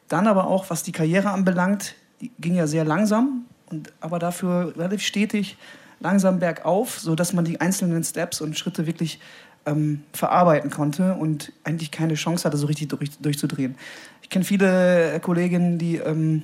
Dann 0.07 0.27
aber 0.27 0.47
auch, 0.47 0.69
was 0.69 0.83
die 0.83 0.91
Karriere 0.91 1.31
anbelangt, 1.31 1.95
die 2.21 2.31
ging 2.39 2.55
ja 2.55 2.67
sehr 2.67 2.85
langsam, 2.85 3.45
und, 3.69 3.91
aber 3.99 4.19
dafür 4.19 4.73
relativ 4.75 5.01
stetig, 5.01 5.57
langsam 5.99 6.39
bergauf, 6.39 6.99
sodass 6.99 7.33
man 7.33 7.45
die 7.45 7.59
einzelnen 7.59 8.03
Steps 8.03 8.41
und 8.41 8.57
Schritte 8.57 8.85
wirklich 8.87 9.19
ähm, 9.65 10.03
verarbeiten 10.13 10.69
konnte 10.69 11.15
und 11.15 11.51
eigentlich 11.63 11.91
keine 11.91 12.15
Chance 12.15 12.45
hatte, 12.45 12.57
so 12.57 12.67
richtig 12.67 12.89
durch, 12.89 13.17
durchzudrehen. 13.19 13.75
Ich 14.21 14.29
kenne 14.29 14.45
viele 14.45 15.13
äh, 15.13 15.19
Kolleginnen, 15.19 15.77
die 15.77 15.97
ähm, 15.97 16.43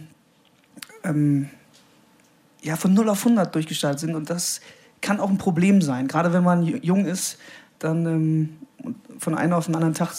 ähm, 1.03 1.49
ja, 2.61 2.75
von 2.75 2.93
0 2.93 3.09
auf 3.09 3.25
100 3.25 3.53
durchgestartet 3.53 3.99
sind 3.99 4.15
und 4.15 4.29
das 4.29 4.61
kann 5.01 5.19
auch 5.19 5.29
ein 5.29 5.37
Problem 5.37 5.81
sein. 5.81 6.07
Gerade 6.07 6.33
wenn 6.33 6.43
man 6.43 6.63
jung 6.63 7.05
ist, 7.05 7.37
dann 7.79 8.05
ähm, 8.05 8.57
und 8.83 8.95
von 9.19 9.35
einem 9.35 9.53
auf 9.53 9.65
den 9.65 9.75
anderen 9.75 9.93
Tag 9.93 10.11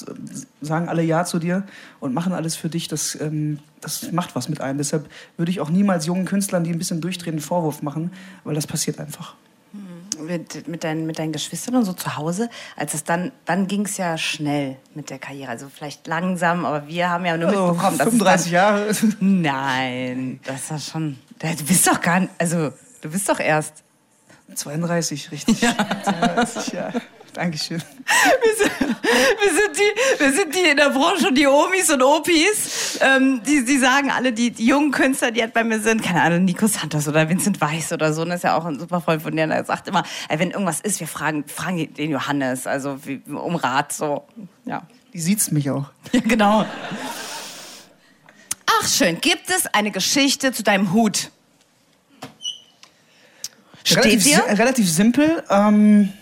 sagen 0.61 0.89
alle 0.89 1.03
Ja 1.03 1.25
zu 1.25 1.39
dir 1.39 1.65
und 2.01 2.15
machen 2.15 2.33
alles 2.33 2.57
für 2.57 2.69
dich. 2.69 2.89
Das, 2.89 3.19
ähm, 3.21 3.59
das 3.81 4.11
macht 4.13 4.35
was 4.35 4.49
mit 4.49 4.61
einem. 4.61 4.79
Deshalb 4.79 5.09
würde 5.37 5.51
ich 5.51 5.61
auch 5.61 5.71
niemals 5.71 6.07
jungen 6.07 6.25
Künstlern, 6.25 6.65
die 6.65 6.71
ein 6.71 6.79
bisschen 6.79 7.01
durchdrehen, 7.01 7.35
einen 7.35 7.41
Vorwurf 7.43 7.83
machen, 7.83 8.11
weil 8.45 8.55
das 8.55 8.67
passiert 8.67 8.99
einfach. 9.01 9.35
mit, 10.27 10.67
mit, 10.69 10.85
deinen, 10.85 11.07
mit 11.07 11.19
deinen 11.19 11.33
Geschwistern 11.33 11.75
und 11.77 11.85
so 11.85 11.93
zu 11.93 12.17
Hause, 12.17 12.49
als 12.77 12.95
es 12.95 13.05
dann, 13.05 13.33
dann 13.45 13.67
ging 13.67 13.85
es 13.85 13.97
ja 13.99 14.17
schnell 14.17 14.77
mit 14.95 15.11
der 15.11 15.19
Karriere. 15.19 15.51
Also 15.51 15.69
vielleicht 15.69 16.07
langsam, 16.07 16.65
aber 16.65 16.87
wir 16.89 17.11
haben 17.11 17.27
ja 17.27 17.37
nur 17.37 17.49
Also 17.49 17.67
mitbekommen, 17.73 17.99
dass 17.99 18.09
35 18.09 18.47
es 18.47 18.53
Jahre. 18.53 18.87
dann, 18.93 19.43
Nein, 19.43 20.41
das 20.45 20.71
war 20.71 20.79
schon. 20.79 21.19
Du 21.41 21.65
bist 21.65 21.87
doch 21.87 22.01
gar 22.01 22.21
nicht. 22.21 22.33
Also, 22.39 22.71
du 23.03 23.11
bist 23.11 23.29
doch 23.29 23.41
erst. 23.41 23.83
32, 24.55 25.33
richtig. 25.33 25.61
Ja. 25.63 25.75
32, 26.05 26.73
ja. 26.73 26.93
Dankeschön. 27.35 27.83
Wir 28.43 28.57
sind, 28.57 28.81
wir, 28.81 29.51
sind 29.51 29.77
die, 29.77 30.21
wir 30.23 30.33
sind 30.33 30.55
die 30.55 30.71
in 30.71 30.77
der 30.77 30.91
Branche, 30.91 31.33
die 31.33 31.47
Omis 31.47 31.91
und 31.91 32.03
Opis. 32.03 32.99
Ähm, 33.01 33.43
die, 33.45 33.65
die 33.65 33.79
sagen 33.79 34.11
alle, 34.11 34.33
die, 34.33 34.51
die 34.51 34.67
jungen 34.67 34.91
Künstler, 34.93 35.31
die 35.31 35.41
halt 35.41 35.53
bei 35.53 35.65
mir 35.65 35.81
sind, 35.81 36.03
keine 36.03 36.23
Ahnung, 36.23 36.45
Nico 36.45 36.67
Santos 36.67 37.09
oder 37.09 37.29
Vincent 37.29 37.61
Weiss 37.61 37.93
oder 37.93 38.13
so, 38.13 38.25
das 38.25 38.37
ist 38.37 38.43
ja 38.45 38.57
auch 38.57 38.65
ein 38.65 38.79
super 38.79 39.01
Freund 39.01 39.23
von 39.23 39.35
dir, 39.35 39.47
der 39.47 39.65
sagt 39.65 39.89
immer, 39.89 40.05
wenn 40.29 40.51
irgendwas 40.51 40.81
ist, 40.81 41.01
wir 41.01 41.07
fragen, 41.07 41.45
fragen 41.47 41.93
den 41.95 42.11
Johannes, 42.11 42.67
also 42.67 43.05
wie, 43.07 43.21
um 43.29 43.57
Rat, 43.57 43.93
so. 43.93 44.25
Ja. 44.65 44.83
Die 45.13 45.21
sieht's 45.21 45.51
mich 45.51 45.71
auch. 45.71 45.87
ja, 46.13 46.21
genau. 46.21 46.67
Ach, 48.67 48.89
schön. 48.89 49.21
Gibt 49.21 49.51
es 49.51 49.67
eine 49.67 49.91
Geschichte 49.91 50.53
zu 50.53 50.63
deinem 50.63 50.93
Hut? 50.93 51.31
Steht 53.85 54.05
relativ, 54.05 54.23
dir? 54.25 54.59
relativ 54.59 54.91
simpel. 54.91 55.45
Ähm, 55.51 56.13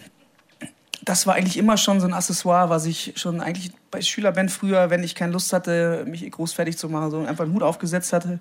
das 1.04 1.26
war 1.26 1.35
eigentlich 1.35 1.59
immer 1.59 1.76
schon 1.76 2.00
so 2.00 2.06
ein 2.06 2.14
Accessoire, 2.14 2.71
was 2.71 2.87
ich 2.87 3.14
schon 3.16 3.40
eigentlich 3.40 3.73
bei 3.90 4.00
Schülerband 4.00 4.50
früher, 4.50 4.90
wenn 4.90 5.02
ich 5.02 5.14
keine 5.14 5.32
Lust 5.32 5.52
hatte, 5.52 6.04
mich 6.06 6.28
groß 6.30 6.52
fertig 6.52 6.78
zu 6.78 6.88
machen, 6.88 7.11
so 7.11 7.18
einfach 7.18 7.44
einen 7.44 7.54
Hut 7.54 7.62
aufgesetzt 7.62 8.12
hatte. 8.12 8.38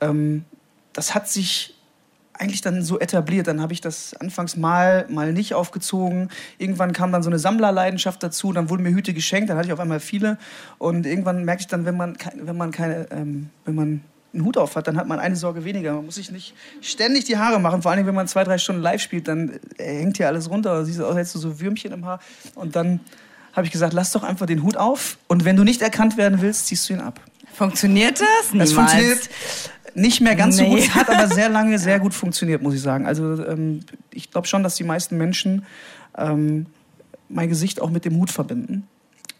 Ähm, 0.00 0.44
das 0.94 1.14
hat 1.14 1.28
sich 1.28 1.74
eigentlich 2.32 2.60
dann 2.60 2.82
so 2.82 2.98
etabliert. 2.98 3.46
Dann 3.46 3.60
habe 3.60 3.72
ich 3.72 3.80
das 3.80 4.14
anfangs 4.14 4.56
mal, 4.56 5.06
mal 5.10 5.32
nicht 5.32 5.54
aufgezogen. 5.54 6.30
Irgendwann 6.56 6.92
kam 6.92 7.12
dann 7.12 7.22
so 7.22 7.30
eine 7.30 7.38
Sammlerleidenschaft 7.38 8.22
dazu. 8.22 8.52
Dann 8.52 8.70
wurden 8.70 8.84
mir 8.84 8.90
Hüte 8.90 9.12
geschenkt. 9.12 9.50
Dann 9.50 9.58
hatte 9.58 9.68
ich 9.68 9.72
auf 9.72 9.80
einmal 9.80 10.00
viele. 10.00 10.38
Und 10.78 11.04
irgendwann 11.04 11.44
merke 11.44 11.60
ich 11.60 11.66
dann, 11.66 11.84
wenn 11.84 11.96
man, 11.96 12.16
wenn 12.34 12.56
man 12.56 12.70
keine, 12.70 13.10
ähm, 13.10 13.50
wenn 13.64 13.74
man 13.74 14.00
einen 14.34 14.44
Hut 14.44 14.56
auf 14.58 14.76
hat, 14.76 14.86
dann 14.86 14.96
hat 14.96 15.06
man 15.06 15.18
eine 15.18 15.36
Sorge 15.36 15.64
weniger. 15.64 15.94
Man 15.94 16.06
muss 16.06 16.16
sich 16.16 16.30
nicht 16.30 16.54
ständig 16.80 17.24
die 17.24 17.38
Haare 17.38 17.58
machen. 17.60 17.82
Vor 17.82 17.90
allem, 17.90 18.06
wenn 18.06 18.14
man 18.14 18.28
zwei, 18.28 18.44
drei 18.44 18.58
Stunden 18.58 18.82
live 18.82 19.00
spielt, 19.00 19.26
dann 19.28 19.58
äh, 19.78 19.98
hängt 20.00 20.16
hier 20.18 20.26
alles 20.26 20.50
runter. 20.50 20.84
Siehst 20.84 20.98
du 20.98 21.04
aus, 21.04 21.10
als 21.10 21.18
hättest 21.18 21.34
du 21.36 21.38
so 21.38 21.60
Würmchen 21.60 21.92
im 21.92 22.04
Haar. 22.04 22.20
Und 22.54 22.76
dann 22.76 23.00
habe 23.54 23.66
ich 23.66 23.72
gesagt, 23.72 23.92
lass 23.94 24.12
doch 24.12 24.22
einfach 24.22 24.46
den 24.46 24.62
Hut 24.62 24.76
auf. 24.76 25.18
Und 25.28 25.44
wenn 25.44 25.56
du 25.56 25.64
nicht 25.64 25.80
erkannt 25.82 26.16
werden 26.16 26.40
willst, 26.42 26.66
ziehst 26.66 26.88
du 26.88 26.94
ihn 26.94 27.00
ab. 27.00 27.20
Funktioniert 27.54 28.20
das? 28.20 28.52
Niemals. 28.52 28.70
Das 28.70 28.78
funktioniert 28.78 29.30
nicht 29.94 30.20
mehr 30.20 30.36
ganz 30.36 30.56
so 30.58 30.62
Nee. 30.62 30.68
gut. 30.70 30.78
Es 30.80 30.94
hat 30.94 31.08
aber 31.10 31.26
sehr 31.34 31.48
lange 31.48 31.78
sehr 31.78 31.98
gut 31.98 32.14
funktioniert, 32.14 32.62
muss 32.62 32.74
ich 32.74 32.82
sagen. 32.82 33.06
Also 33.06 33.42
ähm, 33.44 33.80
ich 34.12 34.30
glaube 34.30 34.46
schon, 34.46 34.62
dass 34.62 34.76
die 34.76 34.84
meisten 34.84 35.16
Menschen 35.16 35.64
ähm, 36.16 36.66
mein 37.28 37.48
Gesicht 37.48 37.80
auch 37.80 37.90
mit 37.90 38.04
dem 38.04 38.16
Hut 38.16 38.30
verbinden. 38.30 38.86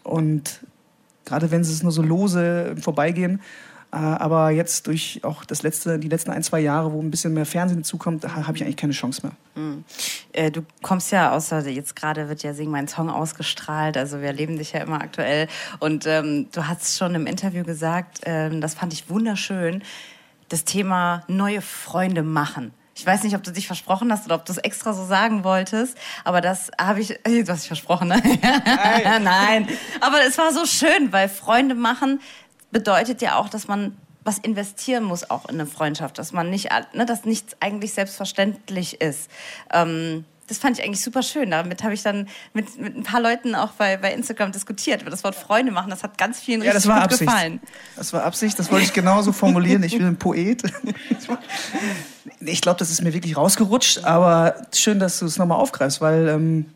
Und 0.03 0.61
gerade 1.25 1.51
wenn 1.51 1.63
sie 1.63 1.71
es 1.73 1.83
nur 1.83 1.91
so 1.91 2.01
lose 2.01 2.75
Vorbeigehen, 2.81 3.39
aber 3.91 4.51
jetzt 4.51 4.87
durch 4.87 5.21
auch 5.23 5.43
das 5.45 5.63
letzte, 5.63 5.97
die 5.97 6.09
letzten 6.09 6.31
ein, 6.31 6.43
zwei 6.43 6.59
Jahre, 6.59 6.91
wo 6.91 7.01
ein 7.01 7.09
bisschen 7.09 7.33
mehr 7.33 7.45
Fernsehen 7.45 7.83
zukommt, 7.83 8.23
habe 8.23 8.55
ich 8.55 8.63
eigentlich 8.63 8.77
keine 8.77 8.93
Chance 8.93 9.21
mehr. 9.23 9.83
Äh, 10.31 10.51
du 10.51 10.61
kommst 10.81 11.11
ja 11.11 11.31
außer 11.31 11.67
jetzt 11.67 11.95
gerade 11.95 12.29
wird 12.29 12.43
ja 12.43 12.53
Sing 12.53 12.69
mein 12.69 12.87
Song 12.87 13.09
ausgestrahlt, 13.09 13.97
also 13.97 14.19
wir 14.19 14.27
erleben 14.27 14.57
dich 14.57 14.73
ja 14.73 14.81
immer 14.81 15.01
aktuell 15.01 15.47
und 15.79 16.05
ähm, 16.05 16.47
du 16.51 16.67
hast 16.67 16.97
schon 16.97 17.15
im 17.15 17.25
Interview 17.25 17.63
gesagt, 17.63 18.21
ähm, 18.25 18.61
das 18.61 18.75
fand 18.75 18.93
ich 18.93 19.09
wunderschön, 19.09 19.83
das 20.49 20.65
Thema 20.65 21.23
neue 21.27 21.61
Freunde 21.61 22.23
machen. 22.23 22.73
Ich 22.95 23.05
weiß 23.05 23.23
nicht, 23.23 23.35
ob 23.35 23.43
du 23.43 23.51
dich 23.51 23.65
versprochen 23.65 24.11
hast 24.11 24.25
oder 24.25 24.35
ob 24.35 24.45
du 24.45 24.51
es 24.51 24.57
extra 24.57 24.93
so 24.93 25.05
sagen 25.05 25.43
wolltest, 25.43 25.97
aber 26.25 26.41
das 26.41 26.69
habe 26.79 26.99
ich, 26.99 27.11
äh, 27.25 27.43
du 27.43 27.51
hast 27.51 27.61
dich 27.61 27.67
versprochen, 27.67 28.09
ne? 28.09 28.21
Nein. 28.65 29.23
Nein. 29.23 29.67
Aber 30.01 30.17
es 30.27 30.37
war 30.37 30.51
so 30.53 30.65
schön, 30.65 31.11
weil 31.11 31.29
Freunde 31.29 31.75
machen 31.75 32.19
bedeutet 32.71 33.21
ja 33.21 33.37
auch, 33.37 33.49
dass 33.49 33.67
man 33.67 33.97
was 34.23 34.37
investieren 34.37 35.05
muss 35.05 35.29
auch 35.29 35.45
in 35.45 35.55
eine 35.55 35.65
Freundschaft, 35.65 36.17
dass 36.17 36.33
man 36.33 36.49
nicht, 36.49 36.69
ne, 36.93 37.05
dass 37.05 37.25
nichts 37.25 37.55
eigentlich 37.61 37.93
selbstverständlich 37.93 39.01
ist. 39.01 39.29
Ähm, 39.73 40.25
das 40.47 40.57
fand 40.57 40.77
ich 40.77 40.83
eigentlich 40.83 41.01
super 41.01 41.21
schön. 41.21 41.51
Damit 41.51 41.83
habe 41.83 41.93
ich 41.93 42.01
dann 42.01 42.27
mit, 42.53 42.79
mit 42.79 42.97
ein 42.97 43.03
paar 43.03 43.21
Leuten 43.21 43.55
auch 43.55 43.71
bei, 43.73 43.97
bei 43.97 44.11
Instagram 44.11 44.51
diskutiert. 44.51 45.01
Über 45.01 45.11
das 45.11 45.23
Wort 45.23 45.35
Freunde 45.35 45.71
machen, 45.71 45.91
das 45.91 46.03
hat 46.03 46.17
ganz 46.17 46.39
vielen 46.39 46.61
Ja, 46.61 46.71
richtig 46.71 46.83
das 46.83 46.87
war 46.87 46.95
gut 47.01 47.13
Absicht. 47.13 47.29
gefallen. 47.29 47.59
Das 47.95 48.13
war 48.13 48.23
Absicht, 48.23 48.57
das 48.57 48.71
wollte 48.71 48.85
ich 48.85 48.93
genauso 48.93 49.31
formulieren. 49.31 49.83
Ich 49.83 49.97
bin 49.97 50.05
ein 50.05 50.17
Poet. 50.17 50.63
Ich 52.41 52.61
glaube, 52.61 52.79
das 52.79 52.89
ist 52.89 53.01
mir 53.01 53.13
wirklich 53.13 53.35
rausgerutscht, 53.35 54.05
aber 54.05 54.55
schön, 54.73 54.97
dass 54.97 55.19
du 55.19 55.25
es 55.25 55.37
nochmal 55.37 55.59
aufgreifst, 55.59 55.99
weil 55.99 56.29
ähm, 56.29 56.67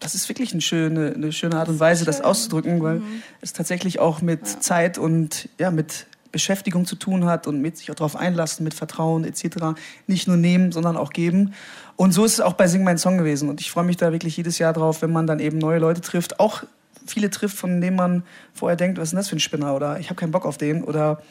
das 0.00 0.14
ist 0.14 0.28
wirklich 0.28 0.52
eine 0.52 0.60
schöne, 0.60 1.12
eine 1.14 1.32
schöne 1.32 1.56
Art 1.56 1.68
und 1.68 1.80
Weise, 1.80 2.04
das 2.04 2.20
auszudrücken, 2.20 2.82
weil 2.82 3.02
es 3.40 3.52
tatsächlich 3.52 3.98
auch 3.98 4.20
mit 4.20 4.46
Zeit 4.46 4.98
und 4.98 5.48
ja, 5.58 5.70
mit 5.70 6.06
Beschäftigung 6.32 6.84
zu 6.84 6.96
tun 6.96 7.24
hat 7.24 7.46
und 7.46 7.62
mit 7.62 7.78
sich 7.78 7.90
auch 7.90 7.94
darauf 7.94 8.14
einlassen, 8.14 8.62
mit 8.64 8.74
Vertrauen 8.74 9.24
etc. 9.24 9.78
Nicht 10.06 10.28
nur 10.28 10.36
nehmen, 10.36 10.70
sondern 10.70 10.96
auch 10.96 11.10
geben. 11.12 11.54
Und 11.96 12.12
so 12.12 12.24
ist 12.24 12.34
es 12.34 12.40
auch 12.40 12.52
bei 12.52 12.66
Sing 12.66 12.84
Mein 12.84 12.98
Song 12.98 13.16
gewesen. 13.16 13.48
Und 13.48 13.60
ich 13.60 13.70
freue 13.70 13.84
mich 13.84 13.96
da 13.96 14.12
wirklich 14.12 14.36
jedes 14.36 14.58
Jahr 14.58 14.74
drauf, 14.74 15.00
wenn 15.00 15.12
man 15.12 15.26
dann 15.26 15.40
eben 15.40 15.56
neue 15.56 15.78
Leute 15.78 16.02
trifft, 16.02 16.38
auch 16.38 16.62
viele 17.06 17.30
trifft, 17.30 17.56
von 17.56 17.80
denen 17.80 17.96
man 17.96 18.22
vorher 18.52 18.76
denkt, 18.76 18.98
was 18.98 19.04
ist 19.04 19.10
denn 19.12 19.18
das 19.18 19.28
für 19.28 19.36
ein 19.36 19.40
Spinner 19.40 19.74
oder 19.74 19.98
ich 20.00 20.10
habe 20.10 20.16
keinen 20.16 20.32
Bock 20.32 20.44
auf 20.44 20.58
den 20.58 20.82
oder 20.84 21.22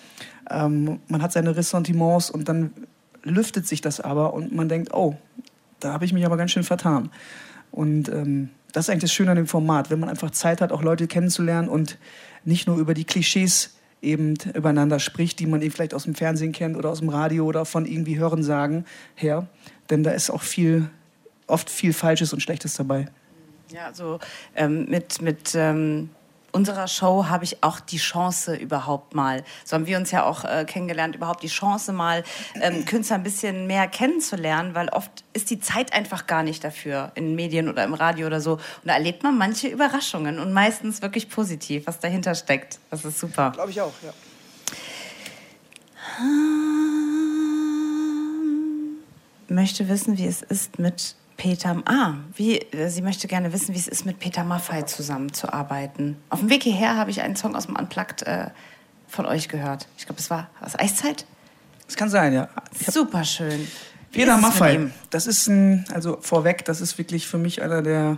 ähm, 0.50 1.00
man 1.08 1.22
hat 1.22 1.34
seine 1.34 1.56
Ressentiments 1.56 2.30
und 2.30 2.48
dann 2.48 2.72
lüftet 3.24 3.68
sich 3.68 3.82
das 3.82 4.00
aber 4.00 4.34
und 4.34 4.56
man 4.56 4.70
denkt, 4.70 4.94
oh, 4.94 5.18
da 5.80 5.94
habe 5.94 6.06
ich 6.06 6.14
mich 6.14 6.26
aber 6.26 6.38
ganz 6.38 6.52
schön 6.52 6.64
vertan. 6.64 7.10
Und 7.76 8.10
ähm, 8.10 8.50
das 8.72 8.86
ist 8.86 8.90
eigentlich 8.90 9.04
das 9.04 9.14
Schöne 9.14 9.32
an 9.32 9.38
dem 9.38 9.48
Format, 9.48 9.90
wenn 9.90 10.00
man 10.00 10.10
einfach 10.10 10.32
Zeit 10.32 10.62
hat, 10.62 10.72
auch 10.72 10.82
Leute 10.82 11.08
kennenzulernen 11.08 11.68
und 11.68 11.98
nicht 12.46 12.68
nur 12.68 12.78
über 12.78 12.94
die 12.94 13.04
Klischees 13.04 13.76
eben 14.02 14.36
übereinander 14.54 15.00
spricht, 15.00 15.40
die 15.40 15.46
man 15.46 15.62
eben 15.62 15.72
vielleicht 15.72 15.94
aus 15.94 16.04
dem 16.04 16.16
Fernsehen 16.16 16.54
kennt 16.54 16.78
oder 16.78 16.90
aus 16.90 17.00
dem 17.00 17.10
Radio 17.10 17.46
oder 17.46 17.66
von 17.66 17.86
irgendwie 17.86 18.18
Hören 18.18 18.44
sagen 18.44 18.86
her. 19.16 19.48
Denn 19.90 20.04
da 20.04 20.12
ist 20.12 20.30
auch 20.30 20.42
viel, 20.42 20.90
oft 21.48 21.70
viel 21.70 21.92
Falsches 21.92 22.32
und 22.32 22.42
Schlechtes 22.42 22.76
dabei. 22.76 23.08
Ja, 23.74 23.94
so 23.94 24.20
ähm, 24.56 24.86
mit, 24.90 25.22
mit 25.22 25.54
ähm, 25.56 26.10
unserer 26.56 26.88
Show 26.88 27.26
habe 27.28 27.44
ich 27.44 27.64
auch 27.64 27.82
die 27.82 27.98
Chance 27.98 28.56
überhaupt 28.56 29.14
mal, 29.14 29.44
so 29.66 29.76
haben 29.76 29.86
wir 29.86 29.98
uns 29.98 30.12
ja 30.12 30.24
auch 30.24 30.46
äh, 30.46 30.64
kennengelernt, 30.66 31.16
überhaupt 31.16 31.44
die 31.44 31.48
Chance 31.48 31.92
mal 31.92 32.24
ähm, 32.62 32.86
Künstler 32.86 33.18
ein 33.18 33.24
bisschen 33.24 33.68
mehr 33.68 33.88
kennenzulernen, 33.88 34.74
weil 34.74 34.88
oft 34.90 35.12
ist 35.34 35.50
die 35.50 35.60
Zeit 35.60 35.94
einfach 35.94 36.28
gar 36.28 36.44
nicht 36.44 36.64
dafür 36.64 37.12
in 37.16 37.36
Medien 37.36 37.68
oder 37.68 37.84
im 37.84 37.94
Radio 37.94 38.26
oder 38.28 38.40
so. 38.40 38.54
Und 38.54 38.86
da 38.86 38.94
erlebt 38.94 39.22
man 39.22 39.38
manche 39.38 39.68
Überraschungen 39.68 40.40
und 40.40 40.54
meistens 40.54 41.02
wirklich 41.02 41.30
positiv, 41.30 41.88
was 41.88 42.00
dahinter 42.00 42.34
steckt. 42.36 42.80
Das 42.90 43.04
ist 43.04 43.20
super. 43.20 43.52
Glaube 43.52 43.72
ich 43.72 43.82
auch, 43.82 43.94
ja. 44.02 44.14
möchte 49.50 49.90
wissen, 49.90 50.18
wie 50.18 50.26
es 50.26 50.42
ist 50.42 50.80
mit 50.80 51.16
Peter. 51.38 51.82
Ah, 51.86 52.14
wie, 52.36 52.60
äh, 52.60 52.90
sie 52.90 53.02
möchte 53.02 53.28
gerne 53.28 53.54
wissen, 53.54 53.74
wie 53.74 53.80
es 53.80 53.88
ist, 53.88 54.06
mit 54.06 54.20
Peter 54.20 54.44
Maffay 54.44 54.86
zusammenzuarbeiten. 54.86 56.18
Auf 56.30 56.40
dem 56.40 56.50
Weg 56.50 56.64
hierher 56.64 56.96
habe 56.96 57.12
ich 57.12 57.22
einen 57.22 57.36
Song 57.36 57.56
aus 57.56 57.66
dem 57.66 57.76
Unplugged 57.76 58.24
äh, 58.24 58.50
von 59.08 59.26
euch 59.26 59.50
gehört. 59.50 59.88
Ich 59.98 60.06
glaube, 60.06 60.20
es 60.20 60.30
war 60.30 60.50
was 60.60 60.78
Eiszeit. 60.78 61.26
Das 61.86 61.96
kann 61.96 62.10
sein, 62.10 62.34
ja. 62.34 62.50
Super 62.90 63.24
schön. 63.24 63.68
Peter 64.12 64.40
ihm? 64.72 64.92
das 65.10 65.28
ist 65.28 65.48
ein, 65.48 65.86
also 65.94 66.18
vorweg, 66.22 66.64
das 66.64 66.80
ist 66.80 66.98
wirklich 66.98 67.28
für 67.28 67.38
mich 67.38 67.62
einer 67.62 67.82
der 67.82 68.18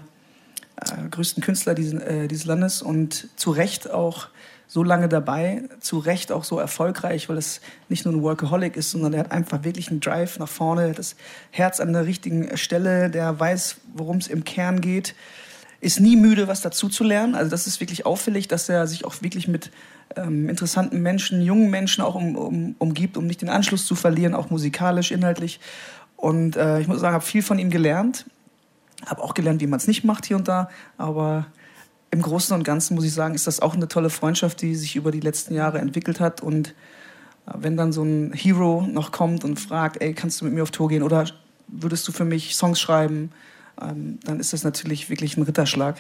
äh, 0.80 1.10
größten 1.10 1.42
Künstler 1.42 1.74
diesen, 1.74 2.00
äh, 2.02 2.28
dieses 2.28 2.46
Landes 2.46 2.84
und 2.84 3.30
zu 3.36 3.50
Recht 3.50 3.90
auch 3.90 4.28
so 4.68 4.84
lange 4.84 5.08
dabei, 5.08 5.64
zu 5.80 5.98
Recht 5.98 6.32
auch 6.32 6.44
so 6.44 6.60
erfolgreich, 6.60 7.30
weil 7.30 7.38
es 7.38 7.62
nicht 7.88 8.06
nur 8.06 8.14
ein 8.14 8.22
Workaholic 8.22 8.76
ist, 8.76 8.92
sondern 8.92 9.14
er 9.14 9.22
hat 9.22 9.32
einfach 9.32 9.64
wirklich 9.64 9.90
einen 9.90 10.02
Drive 10.02 10.40
nach 10.40 10.50
vorne, 10.50 10.92
das 10.92 11.16
Herz 11.52 11.80
an 11.80 11.94
der 11.94 12.06
richtigen 12.06 12.56
Stelle, 12.58 13.10
der 13.10 13.40
weiß, 13.40 13.78
worum 13.94 14.18
es 14.18 14.28
im 14.28 14.44
Kern 14.44 14.82
geht, 14.82 15.16
ist 15.80 16.00
nie 16.00 16.18
müde, 16.18 16.48
was 16.48 16.62
dazu 16.62 16.90
zu 16.90 17.04
lernen. 17.04 17.36
Also 17.36 17.50
das 17.50 17.66
ist 17.68 17.80
wirklich 17.80 18.06
auffällig, 18.06 18.48
dass 18.48 18.68
er 18.68 18.88
sich 18.88 19.06
auch 19.06 19.22
wirklich 19.22 19.48
mit 19.48 19.72
ähm, 20.16 20.50
interessanten 20.50 21.02
Menschen, 21.02 21.42
jungen 21.42 21.70
Menschen 21.70 22.04
auch 22.04 22.16
um, 22.16 22.36
um, 22.36 22.76
umgibt, 22.80 23.16
um 23.16 23.28
nicht 23.28 23.42
den 23.42 23.50
Anschluss 23.50 23.86
zu 23.86 23.96
verlieren, 23.96 24.34
auch 24.34 24.50
musikalisch, 24.50 25.12
inhaltlich. 25.12 25.60
Und 26.16 26.58
äh, 26.58 26.80
ich 26.82 26.88
muss 26.88 27.00
sagen, 27.00 27.14
habe 27.14 27.24
viel 27.24 27.44
von 27.44 27.60
ihm 27.60 27.70
gelernt. 27.70 28.26
Habe 29.06 29.24
auch 29.24 29.36
gelernt, 29.36 29.62
wie 29.62 29.68
man 29.68 29.78
es 29.78 29.88
nicht 29.88 30.04
macht 30.04 30.26
hier 30.26 30.38
und 30.38 30.48
da. 30.48 30.70
Aber 30.98 31.46
im 32.12 32.22
Großen 32.22 32.56
und 32.56 32.64
Ganzen 32.64 32.96
muss 32.96 33.06
ich 33.06 33.14
sagen, 33.14 33.36
ist 33.36 33.48
das 33.48 33.60
auch 33.60 33.76
eine 33.76 33.88
tolle 33.88 34.10
Freundschaft, 34.10 34.62
die 34.62 34.76
sich 34.76 34.96
über 34.96 35.12
die 35.12 35.20
letzten 35.20 35.54
Jahre 35.54 35.80
entwickelt 35.80 36.20
hat. 36.20 36.42
Und 36.42 36.70
äh, 37.48 37.54
wenn 37.56 37.78
dann 37.78 37.92
so 37.92 38.04
ein 38.04 38.34
Hero 38.34 38.86
noch 38.90 39.12
kommt 39.12 39.44
und 39.44 39.60
fragt, 39.60 40.02
ey, 40.02 40.14
kannst 40.14 40.42
du 40.42 40.46
mit 40.46 40.54
mir 40.54 40.64
auf 40.64 40.72
Tour 40.72 40.90
gehen 40.90 41.04
oder 41.04 41.26
würdest 41.68 42.08
du 42.08 42.12
für 42.12 42.26
mich 42.26 42.56
Songs 42.56 42.80
schreiben, 42.80 43.32
ähm, 43.82 44.20
dann 44.24 44.40
ist 44.40 44.54
das 44.54 44.64
natürlich 44.64 45.10
wirklich 45.10 45.38
ein 45.38 45.44
Ritterschlag. 45.44 45.98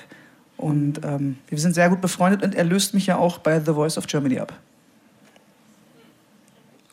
Und 0.56 1.02
ähm, 1.04 1.38
wir 1.50 1.60
sind 1.60 1.76
sehr 1.76 1.90
gut 1.90 2.02
befreundet 2.02 2.42
und 2.44 2.56
er 2.56 2.64
löst 2.64 2.94
mich 2.94 3.06
ja 3.06 3.18
auch 3.18 3.38
bei 3.38 3.60
The 3.60 3.74
Voice 3.74 3.98
of 3.98 4.08
Germany 4.08 4.40
ab. 4.40 4.54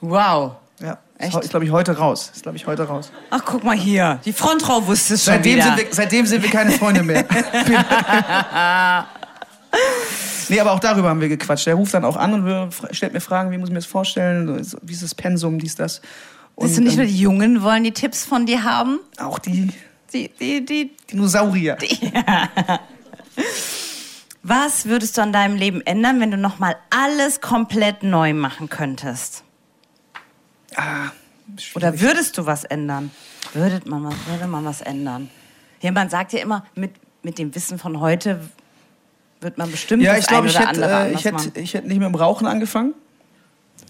Wow. 0.01 0.57
Ja, 0.81 0.99
Echt? 1.19 1.37
ist, 1.37 1.51
glaube 1.51 1.65
ich, 1.65 1.71
heute 1.71 1.97
raus. 1.97 2.33
Ist, 2.35 2.43
glaube 2.43 2.57
ich, 2.57 2.67
heute 2.67 2.85
raus. 2.85 3.13
Ach, 3.31 3.43
guck 3.45 3.63
mal 3.63 3.77
hier. 3.77 4.19
Die 4.25 4.33
Frontfrau 4.33 4.87
wusste 4.87 5.15
es 5.15 5.25
schon 5.25 5.35
Seitdem 5.35 5.55
wieder. 5.55 5.65
sind, 5.65 5.77
wir, 5.79 5.87
seitdem 5.91 6.27
sind 6.27 6.43
wir 6.43 6.51
keine 6.51 6.73
Freunde 6.73 7.03
mehr. 7.03 7.25
nee, 10.49 10.61
aber 10.61 10.73
auch 10.73 10.81
darüber 10.81 11.09
haben 11.09 11.21
wir 11.21 11.29
gequatscht. 11.29 11.67
Er 11.67 11.75
ruft 11.75 11.95
dann 11.95 12.05
auch 12.05 12.17
an 12.17 12.35
und 12.35 12.75
stellt 12.91 13.13
mir 13.13 13.21
Fragen, 13.21 13.51
wie 13.53 13.59
muss 13.59 13.69
ich 13.69 13.73
mir 13.73 13.79
das 13.79 13.87
vorstellen, 13.87 14.61
wie 14.83 14.93
ist 14.93 15.03
das 15.03 15.15
Pensum, 15.15 15.59
dies, 15.59 15.77
das. 15.77 16.01
Und 16.57 16.69
Siehst 16.69 16.79
du 16.79 16.83
nicht 16.83 16.97
nur 16.97 17.07
ähm, 17.07 17.11
die 17.13 17.19
Jungen 17.19 17.63
wollen 17.63 17.85
die 17.85 17.93
Tipps 17.93 18.25
von 18.25 18.47
dir 18.47 18.63
haben? 18.65 19.01
auch 19.19 19.39
die 19.39 19.69
Die, 20.13 20.29
die, 20.29 20.65
die, 20.65 20.91
Dinosaurier. 21.11 21.77
Was 24.43 24.85
würdest 24.87 25.17
du 25.17 25.23
an 25.23 25.33
deinem 25.33 25.57
Leben 25.57 25.81
ändern, 25.81 26.21
wenn 26.21 26.31
du 26.31 26.37
nochmal 26.37 26.77
alles 26.91 27.41
komplett 27.41 28.03
neu 28.03 28.35
machen 28.35 28.69
könntest? 28.69 29.43
Ah, 30.77 31.11
Oder 31.75 32.01
würdest 32.01 32.37
du 32.39 32.47
was 32.47 32.65
ändern? 32.65 33.11
Würde 33.53 33.81
man, 33.89 34.05
was- 34.05 34.15
würde 34.29 34.47
man 34.47 34.65
was 34.65 34.81
ändern? 34.81 35.29
Jemand 35.81 36.11
sagt 36.11 36.33
ja 36.33 36.41
immer, 36.41 36.65
mit, 36.75 36.93
mit 37.23 37.39
dem 37.39 37.55
Wissen 37.55 37.79
von 37.79 38.01
heute 38.01 38.41
wird 39.41 39.59
man 39.59 39.71
bestimmt 39.71 40.03
ja, 40.03 40.17
ich 40.17 40.27
glaube, 40.27 40.47
ich 40.49 40.57
oder 40.57 40.69
hätte, 40.69 40.83
andere 40.83 40.91
äh, 40.91 40.95
anders 40.95 41.21
ich, 41.21 41.25
hätte, 41.27 41.61
ich 41.61 41.75
hätte 41.75 41.89
nicht 41.89 41.99
mit 41.99 42.09
dem 42.09 42.15
Rauchen 42.15 42.47
angefangen. 42.47 42.95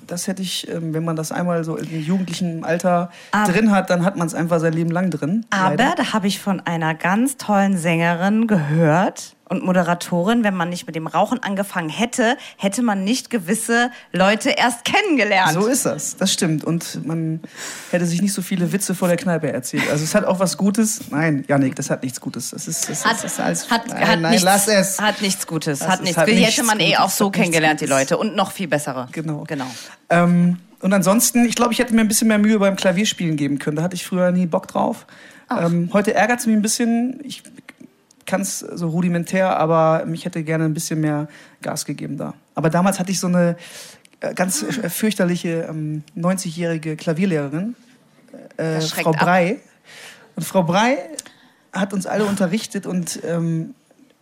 Das 0.06 0.26
hätte 0.26 0.42
ich, 0.42 0.68
ähm, 0.68 0.92
wenn 0.92 1.04
man 1.04 1.16
das 1.16 1.30
einmal 1.32 1.62
so 1.64 1.76
im 1.76 2.00
jugendlichen 2.00 2.64
Alter 2.64 3.10
Aber- 3.30 3.50
drin 3.52 3.70
hat, 3.70 3.88
dann 3.90 4.04
hat 4.04 4.16
man 4.16 4.26
es 4.26 4.34
einfach 4.34 4.58
sein 4.60 4.72
Leben 4.72 4.90
lang 4.90 5.10
drin. 5.10 5.46
Aber 5.50 5.76
leider. 5.76 5.94
da 5.96 6.12
habe 6.12 6.26
ich 6.26 6.40
von 6.40 6.60
einer 6.60 6.94
ganz 6.94 7.36
tollen 7.36 7.76
Sängerin 7.78 8.46
gehört 8.46 9.36
und 9.48 9.62
Moderatorin, 9.62 10.42
wenn 10.42 10.54
man 10.54 10.70
nicht 10.70 10.86
mit 10.86 10.96
dem 10.96 11.06
Rauchen 11.06 11.42
angefangen 11.42 11.90
hätte, 11.90 12.36
hätte 12.56 12.82
man 12.82 13.04
nicht 13.04 13.28
gewisse 13.28 13.90
Leute 14.12 14.50
erst 14.50 14.84
kennengelernt. 14.84 15.52
So 15.52 15.66
ist 15.66 15.84
das, 15.84 16.16
das 16.16 16.32
stimmt. 16.32 16.64
Und 16.64 17.06
man 17.06 17.40
hätte 17.90 18.06
sich 18.06 18.22
nicht 18.22 18.32
so 18.32 18.42
viele 18.42 18.72
Witze 18.72 18.94
vor 18.94 19.08
der 19.08 19.16
Kneipe 19.16 19.52
erzählt. 19.52 19.90
Also 19.90 20.02
es 20.04 20.14
hat 20.14 20.24
auch 20.24 20.38
was 20.38 20.56
Gutes. 20.56 21.10
Nein, 21.10 21.44
Janik, 21.46 21.76
das 21.76 21.90
hat 21.90 22.02
nichts 22.02 22.20
Gutes. 22.20 22.50
Das 22.50 22.66
ist, 22.66 22.88
das 22.88 23.04
hat, 23.04 23.22
ist, 23.22 23.38
alles, 23.38 23.70
hat, 23.70 23.86
nein, 23.88 24.08
hat 24.08 24.20
nein, 24.20 24.30
nichts, 24.30 24.44
lass 24.44 24.68
es. 24.68 25.00
Hat 25.00 25.20
nichts 25.20 25.46
Gutes. 25.46 25.80
Das 25.80 25.88
hat 25.88 26.02
nichts. 26.02 26.16
hat 26.16 26.26
Die 26.26 26.34
nichts 26.34 26.56
hätte 26.56 26.66
man 26.66 26.80
eh 26.80 26.90
Gutes, 26.90 27.00
auch 27.00 27.10
so 27.10 27.30
kennengelernt, 27.30 27.80
die. 27.80 27.86
Leute. 27.86 28.16
Und 28.16 28.34
noch 28.36 28.52
viel 28.52 28.68
bessere. 28.68 29.08
Genau. 29.12 29.44
genau. 29.46 29.66
Ähm, 30.08 30.58
und 30.80 30.92
ansonsten, 30.92 31.44
ich 31.44 31.54
glaube, 31.54 31.72
ich 31.72 31.78
hätte 31.78 31.94
mir 31.94 32.00
ein 32.00 32.08
bisschen 32.08 32.28
mehr 32.28 32.38
Mühe 32.38 32.58
beim 32.58 32.76
Klavierspielen 32.76 33.36
geben 33.36 33.58
können. 33.58 33.76
Da 33.76 33.82
hatte 33.82 33.94
ich 33.94 34.04
früher 34.04 34.30
nie 34.32 34.46
Bock 34.46 34.68
drauf. 34.68 35.06
Ähm, 35.50 35.90
heute 35.92 36.14
ärgert 36.14 36.40
es 36.40 36.46
mich 36.46 36.56
ein 36.56 36.62
bisschen. 36.62 37.20
Ich 37.22 37.42
kann 38.26 38.40
es 38.40 38.60
so 38.60 38.88
rudimentär, 38.88 39.58
aber 39.58 40.04
mich 40.06 40.24
hätte 40.24 40.42
gerne 40.42 40.64
ein 40.64 40.74
bisschen 40.74 41.00
mehr 41.00 41.28
Gas 41.62 41.84
gegeben 41.84 42.16
da. 42.16 42.34
Aber 42.54 42.70
damals 42.70 42.98
hatte 42.98 43.10
ich 43.10 43.20
so 43.20 43.26
eine 43.26 43.56
äh, 44.20 44.34
ganz 44.34 44.62
äh, 44.62 44.88
fürchterliche 44.88 45.66
ähm, 45.68 46.02
90-jährige 46.16 46.96
Klavierlehrerin, 46.96 47.74
äh, 48.56 48.80
schreckt 48.80 49.04
Frau 49.04 49.10
ab. 49.10 49.20
Brei. 49.20 49.60
Und 50.36 50.44
Frau 50.44 50.62
Brei 50.62 50.98
hat 51.72 51.92
uns 51.92 52.06
alle 52.06 52.24
unterrichtet 52.24 52.86
und 52.86 53.20
ähm, 53.24 53.74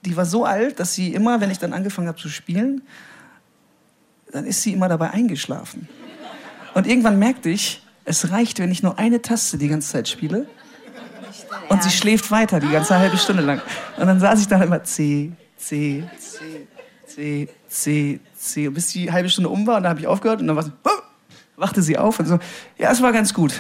die 0.05 0.17
war 0.17 0.27
so 0.27 0.45
alt, 0.45 0.81
dass 0.81 0.95
sie 0.95 1.15
immer, 1.15 1.41
wenn 1.41 1.51
ich 1.51 1.59
dann 1.59 1.73
angefangen 1.73 2.09
habe 2.09 2.19
zu 2.19 2.29
spielen, 2.29 2.83
dann 4.33 4.47
ist 4.47 4.63
sie 4.63 4.73
immer 4.73 4.89
dabei 4.89 5.11
eingeschlafen. 5.11 5.89
Und 6.75 6.87
irgendwann 6.87 7.19
merkte 7.19 7.51
ich, 7.51 7.83
es 8.05 8.31
reicht, 8.31 8.59
wenn 8.59 8.73
ich 8.73 8.83
nur 8.83 8.99
eine 8.99 9.23
Taste 9.23 9.59
die 9.59 9.69
ganze 9.69 9.93
Zeit 9.93 10.09
spiele. 10.09 10.47
Und 11.69 11.83
sie 11.83 11.91
schläft 11.91 12.31
weiter 12.31 12.61
die 12.61 12.71
ganze 12.71 12.99
halbe 12.99 13.17
Stunde 13.17 13.43
lang. 13.43 13.61
Und 13.97 14.07
dann 14.07 14.21
saß 14.21 14.41
ich 14.41 14.49
da 14.49 14.63
immer 14.63 14.83
C, 14.85 15.33
C, 15.57 16.05
C, 16.19 16.67
C, 17.07 17.49
C, 17.69 18.21
C, 18.37 18.69
bis 18.69 18.89
die 18.89 19.11
halbe 19.11 19.29
Stunde 19.29 19.49
um 19.51 19.67
war. 19.67 19.77
Und 19.77 19.85
dann 19.85 19.91
habe 19.91 20.01
ich 20.01 20.07
aufgehört 20.07 20.41
und 20.41 20.47
dann 20.47 20.57
war 20.57 20.65
sie, 20.65 20.73
wachte 21.57 21.83
sie 21.83 21.97
auf 21.97 22.19
und 22.19 22.27
so, 22.27 22.39
ja, 22.79 22.91
es 22.91 23.01
war 23.01 23.13
ganz 23.13 23.33
gut. 23.33 23.55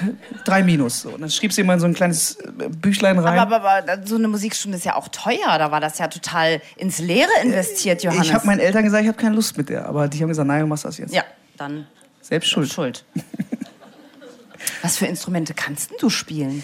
Drei 0.44 0.62
Minus. 0.62 1.02
So. 1.02 1.10
Und 1.10 1.20
dann 1.20 1.30
schrieb 1.30 1.52
sie 1.52 1.60
immer 1.62 1.74
in 1.74 1.80
so 1.80 1.86
ein 1.86 1.94
kleines 1.94 2.36
äh, 2.36 2.68
Büchlein 2.68 3.18
rein. 3.18 3.38
Aber, 3.38 3.56
aber, 3.56 3.92
aber 3.92 4.06
so 4.06 4.16
eine 4.16 4.28
Musikstunde 4.28 4.76
ist 4.76 4.84
ja 4.84 4.96
auch 4.96 5.08
teuer. 5.08 5.58
Da 5.58 5.70
war 5.70 5.80
das 5.80 5.98
ja 5.98 6.08
total 6.08 6.60
ins 6.76 6.98
Leere 6.98 7.30
investiert, 7.42 8.02
Johannes. 8.02 8.26
ich 8.26 8.34
habe 8.34 8.46
meinen 8.46 8.60
Eltern 8.60 8.84
gesagt, 8.84 9.02
ich 9.02 9.08
habe 9.08 9.18
keine 9.18 9.34
Lust 9.34 9.56
mit 9.56 9.68
der. 9.68 9.86
Aber 9.86 10.08
die 10.08 10.20
haben 10.20 10.28
gesagt, 10.28 10.48
nein, 10.48 10.60
du 10.60 10.66
machst 10.66 10.84
das 10.84 10.98
jetzt. 10.98 11.14
ja, 11.14 11.24
dann 11.56 11.86
Selbst 12.20 12.50
schuld. 12.50 12.72
Schuld. 12.72 13.04
Was 14.82 14.96
für 14.96 15.06
Instrumente 15.06 15.54
kannst 15.54 15.90
denn 15.90 15.98
du 16.00 16.10
spielen? 16.10 16.62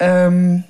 Ähm, 0.00 0.64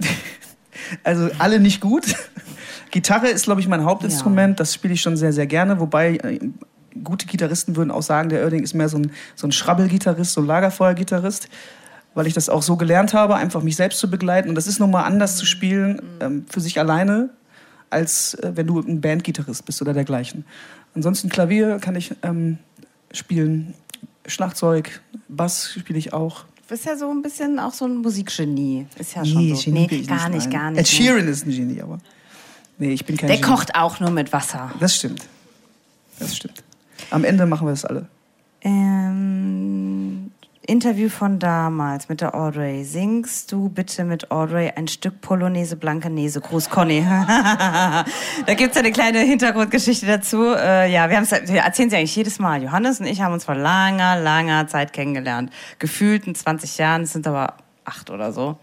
also 1.04 1.30
alle 1.38 1.60
nicht 1.60 1.80
gut. 1.80 2.04
Gitarre 2.90 3.28
ist, 3.28 3.44
glaube 3.44 3.60
ich, 3.60 3.68
mein 3.68 3.84
Hauptinstrument. 3.84 4.60
Das 4.60 4.74
spiele 4.74 4.94
ich 4.94 5.02
schon 5.02 5.16
sehr, 5.16 5.32
sehr 5.32 5.46
gerne. 5.46 5.80
Wobei 5.80 6.16
äh, 6.16 6.38
gute 7.02 7.26
Gitarristen 7.26 7.76
würden 7.76 7.90
auch 7.90 8.02
sagen, 8.02 8.28
der 8.28 8.42
Oerding 8.44 8.62
ist 8.62 8.74
mehr 8.74 8.88
so 8.88 8.98
ein, 8.98 9.10
so 9.34 9.46
ein 9.46 9.52
Schrabbelgitarrist, 9.52 10.32
so 10.32 10.40
ein 10.40 10.46
Lagerfeuergitarrist. 10.46 11.48
Weil 12.14 12.28
ich 12.28 12.34
das 12.34 12.48
auch 12.48 12.62
so 12.62 12.76
gelernt 12.76 13.12
habe, 13.12 13.34
einfach 13.34 13.62
mich 13.62 13.74
selbst 13.74 13.98
zu 13.98 14.08
begleiten. 14.08 14.48
Und 14.48 14.54
das 14.54 14.68
ist 14.68 14.78
nochmal 14.78 15.04
anders 15.04 15.36
zu 15.36 15.46
spielen 15.46 16.00
ähm, 16.20 16.46
für 16.48 16.60
sich 16.60 16.78
alleine, 16.78 17.30
als 17.90 18.34
äh, 18.34 18.52
wenn 18.54 18.68
du 18.68 18.78
ein 18.78 19.00
Bandgitarrist 19.00 19.64
bist 19.64 19.82
oder 19.82 19.92
dergleichen. 19.92 20.44
Ansonsten 20.94 21.28
Klavier 21.28 21.78
kann 21.80 21.96
ich 21.96 22.14
ähm, 22.22 22.58
spielen, 23.10 23.74
Schlagzeug, 24.26 25.00
Bass 25.28 25.72
spiele 25.72 25.98
ich 25.98 26.12
auch. 26.12 26.44
Du 26.66 26.68
bist 26.74 26.86
ja 26.86 26.96
so 26.96 27.10
ein 27.10 27.20
bisschen 27.20 27.58
auch 27.58 27.74
so 27.74 27.84
ein 27.84 27.96
Musikgenie. 27.98 28.86
Ist 28.98 29.14
ja 29.14 29.24
schon 29.24 29.36
Nee, 29.46 29.54
so. 29.54 29.62
Genie 29.64 29.86
ich 29.90 30.08
gar 30.08 30.30
nicht, 30.30 30.44
nein. 30.44 30.50
gar 30.50 30.70
Ed 30.70 30.76
nicht. 30.78 30.88
Sheeran 30.88 31.28
ist 31.28 31.46
ein 31.46 31.50
Genie, 31.50 31.82
aber. 31.82 31.98
Nee, 32.78 32.92
ich 32.94 33.04
bin 33.04 33.16
kein 33.18 33.28
Der 33.28 33.36
Genie. 33.36 33.48
kocht 33.50 33.74
auch 33.74 34.00
nur 34.00 34.10
mit 34.10 34.32
Wasser. 34.32 34.72
Das 34.80 34.96
stimmt. 34.96 35.26
Das 36.18 36.34
stimmt. 36.36 36.64
Am 37.10 37.22
Ende 37.24 37.44
machen 37.44 37.66
wir 37.66 37.72
das 37.72 37.84
alle. 37.84 38.06
Ähm, 38.62 40.23
Interview 40.66 41.10
von 41.10 41.38
damals 41.38 42.08
mit 42.08 42.20
der 42.20 42.34
Audrey. 42.34 42.84
Singst 42.84 43.52
du 43.52 43.68
bitte 43.68 44.04
mit 44.04 44.30
Audrey 44.30 44.72
ein 44.74 44.88
Stück 44.88 45.20
Polonaise 45.20 45.76
Blankenese? 45.76 46.40
Gruß 46.40 46.70
Conny. 46.70 47.00
da 47.06 48.54
gibt's 48.54 48.76
ja 48.76 48.82
eine 48.82 48.92
kleine 48.92 49.18
Hintergrundgeschichte 49.20 50.06
dazu. 50.06 50.54
Äh, 50.54 50.90
ja, 50.90 51.10
wir, 51.10 51.20
wir 51.20 51.60
erzählen 51.60 51.90
sie 51.90 51.96
eigentlich 51.96 52.16
jedes 52.16 52.38
Mal. 52.38 52.62
Johannes 52.62 52.98
und 52.98 53.06
ich 53.06 53.20
haben 53.20 53.34
uns 53.34 53.44
vor 53.44 53.54
langer, 53.54 54.18
langer 54.20 54.66
Zeit 54.66 54.92
kennengelernt. 54.94 55.52
Gefühlt 55.78 56.26
in 56.26 56.34
20 56.34 56.78
Jahren, 56.78 57.02
es 57.02 57.12
sind 57.12 57.26
aber 57.26 57.58
acht 57.84 58.08
oder 58.08 58.32
so. 58.32 58.58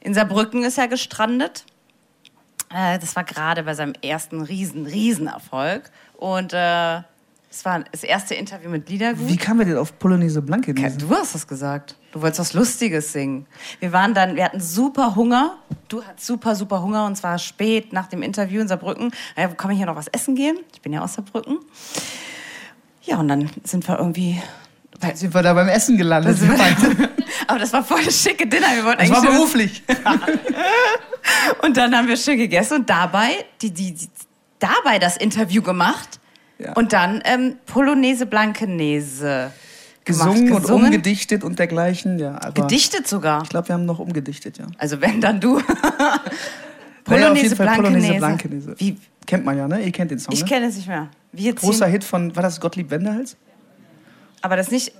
In 0.00 0.12
Saarbrücken 0.12 0.64
ist 0.64 0.76
er 0.76 0.88
gestrandet. 0.88 1.64
Äh, 2.74 2.98
das 2.98 3.16
war 3.16 3.24
gerade 3.24 3.62
bei 3.62 3.72
seinem 3.72 3.94
ersten 4.02 4.42
riesen, 4.42 4.86
riesen. 4.86 5.30
Und 6.18 6.52
äh, 6.52 7.00
es 7.54 7.64
war 7.66 7.84
das 7.92 8.02
erste 8.02 8.34
Interview 8.34 8.70
mit 8.70 8.88
Liedergut. 8.88 9.28
Wie 9.28 9.36
kamen 9.36 9.58
wir 9.60 9.66
denn 9.66 9.76
auf 9.76 9.98
Polonaise 9.98 10.40
Blanke? 10.40 10.72
Ke- 10.72 10.90
Du 10.96 11.10
hast 11.10 11.34
das 11.34 11.46
gesagt. 11.46 11.96
Du 12.12 12.22
wolltest 12.22 12.40
was 12.40 12.52
Lustiges 12.54 13.12
singen. 13.12 13.46
Wir 13.78 13.92
waren 13.92 14.14
dann, 14.14 14.36
wir 14.36 14.44
hatten 14.44 14.60
super 14.60 15.14
Hunger. 15.16 15.58
Du 15.88 16.02
hattest 16.02 16.26
super, 16.26 16.54
super 16.56 16.82
Hunger 16.82 17.04
und 17.06 17.16
zwar 17.16 17.38
spät 17.38 17.92
nach 17.92 18.06
dem 18.06 18.22
Interview 18.22 18.60
in 18.62 18.68
Saarbrücken. 18.68 19.12
Ja, 19.36 19.48
kann 19.48 19.70
ich 19.70 19.76
hier 19.76 19.86
noch 19.86 19.96
was 19.96 20.08
essen 20.08 20.34
gehen? 20.34 20.58
Ich 20.72 20.80
bin 20.80 20.92
ja 20.94 21.02
aus 21.02 21.14
Saarbrücken. 21.14 21.58
Ja, 23.02 23.18
und 23.18 23.28
dann 23.28 23.50
sind 23.64 23.86
wir 23.86 23.98
irgendwie. 23.98 24.40
Jetzt 25.02 25.20
sind 25.20 25.34
wir 25.34 25.42
da 25.42 25.52
beim 25.52 25.68
Essen 25.68 25.96
gelandet. 25.98 26.38
Das 26.40 26.48
Aber 27.48 27.58
das 27.58 27.72
war 27.72 27.84
voll 27.84 28.02
das 28.04 28.22
schicke 28.22 28.46
Dinner. 28.46 28.68
Wir 28.74 28.84
wollten 28.84 29.00
Das 29.00 29.10
war 29.10 29.20
beruflich. 29.22 29.82
Und 31.62 31.76
dann 31.76 31.94
haben 31.96 32.08
wir 32.08 32.16
schön 32.16 32.38
gegessen 32.38 32.78
und 32.78 32.90
dabei, 32.90 33.44
die, 33.60 33.70
die, 33.70 33.92
die, 33.94 34.08
dabei 34.58 34.98
das 34.98 35.16
Interview 35.16 35.62
gemacht. 35.62 36.18
Ja. 36.62 36.72
Und 36.74 36.92
dann 36.92 37.22
ähm, 37.24 37.56
Polonaise 37.66 38.26
Blankenese. 38.26 39.50
Gesungen, 40.04 40.46
gemacht. 40.46 40.64
und 40.66 40.82
umgedichtet 40.84 41.44
und 41.44 41.58
dergleichen. 41.58 42.18
Ja, 42.18 42.38
Gedichtet 42.50 43.06
sogar. 43.06 43.42
Ich 43.44 43.48
glaube, 43.48 43.68
wir 43.68 43.74
haben 43.74 43.84
noch 43.84 44.00
umgedichtet, 44.00 44.58
ja. 44.58 44.66
Also 44.78 45.00
wenn 45.00 45.20
dann 45.20 45.40
du. 45.40 45.60
Naja, 47.04 47.26
Polonaise 47.30 47.56
Fall 47.56 47.76
Polonaise 47.76 48.14
Blankenese. 48.14 48.74
Wie? 48.78 48.96
Kennt 49.26 49.44
man 49.44 49.56
ja, 49.56 49.66
ne? 49.66 49.80
Ihr 49.80 49.92
kennt 49.92 50.10
den 50.10 50.18
Song, 50.18 50.32
Ich 50.32 50.42
ne? 50.42 50.48
kenne 50.48 50.66
es 50.66 50.76
nicht 50.76 50.88
mehr. 50.88 51.08
Wir 51.32 51.54
Großer 51.54 51.86
Hit 51.86 52.04
von, 52.04 52.34
war 52.36 52.42
das 52.42 52.60
Gottlieb 52.60 52.90
Wendehals? 52.90 53.36
Aber 54.40 54.56
das 54.56 54.70
nicht. 54.70 54.92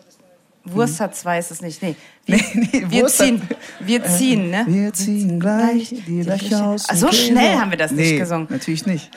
Wurst 0.64 1.00
hat 1.00 1.16
zwei, 1.16 1.38
ist 1.38 1.50
es 1.50 1.60
nicht. 1.60 1.82
Nee. 1.82 1.96
Wir, 2.26 2.36
Nee, 2.36 2.68
nee, 2.72 2.84
wir 2.88 3.06
ziehen. 3.08 3.42
Wir 3.80 4.04
ziehen, 4.04 4.50
ne? 4.50 4.64
Wir 4.68 4.92
ziehen 4.92 5.40
gleich 5.40 5.92
die 6.06 6.22
Löcher 6.22 6.66
aus 6.66 6.86
so 6.94 7.10
schnell 7.10 7.58
haben 7.58 7.72
wir 7.72 7.78
das 7.78 7.90
nicht 7.90 8.12
nee, 8.12 8.18
gesungen. 8.18 8.46
natürlich 8.48 8.86
nicht. 8.86 9.10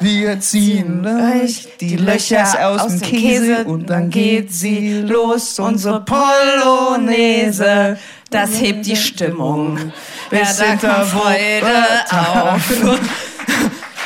Wir 0.00 0.38
ziehen 0.40 1.06
euch 1.06 1.62
gleich 1.62 1.76
die 1.80 1.96
Löcher 1.96 2.68
aus 2.68 2.86
dem 2.86 3.00
Käse 3.00 3.64
und 3.64 3.88
dann 3.88 4.10
geht 4.10 4.52
sie 4.52 5.00
los, 5.00 5.58
unsere 5.58 6.04
Polonaise. 6.04 7.98
Das 8.30 8.60
hebt 8.60 8.84
die 8.86 8.96
Stimmung. 8.96 9.92
Wer 10.30 10.40
Bis 10.40 10.56
da 10.58 10.76
kommt 10.76 11.08
Freude 11.08 11.84
auf. 12.10 12.62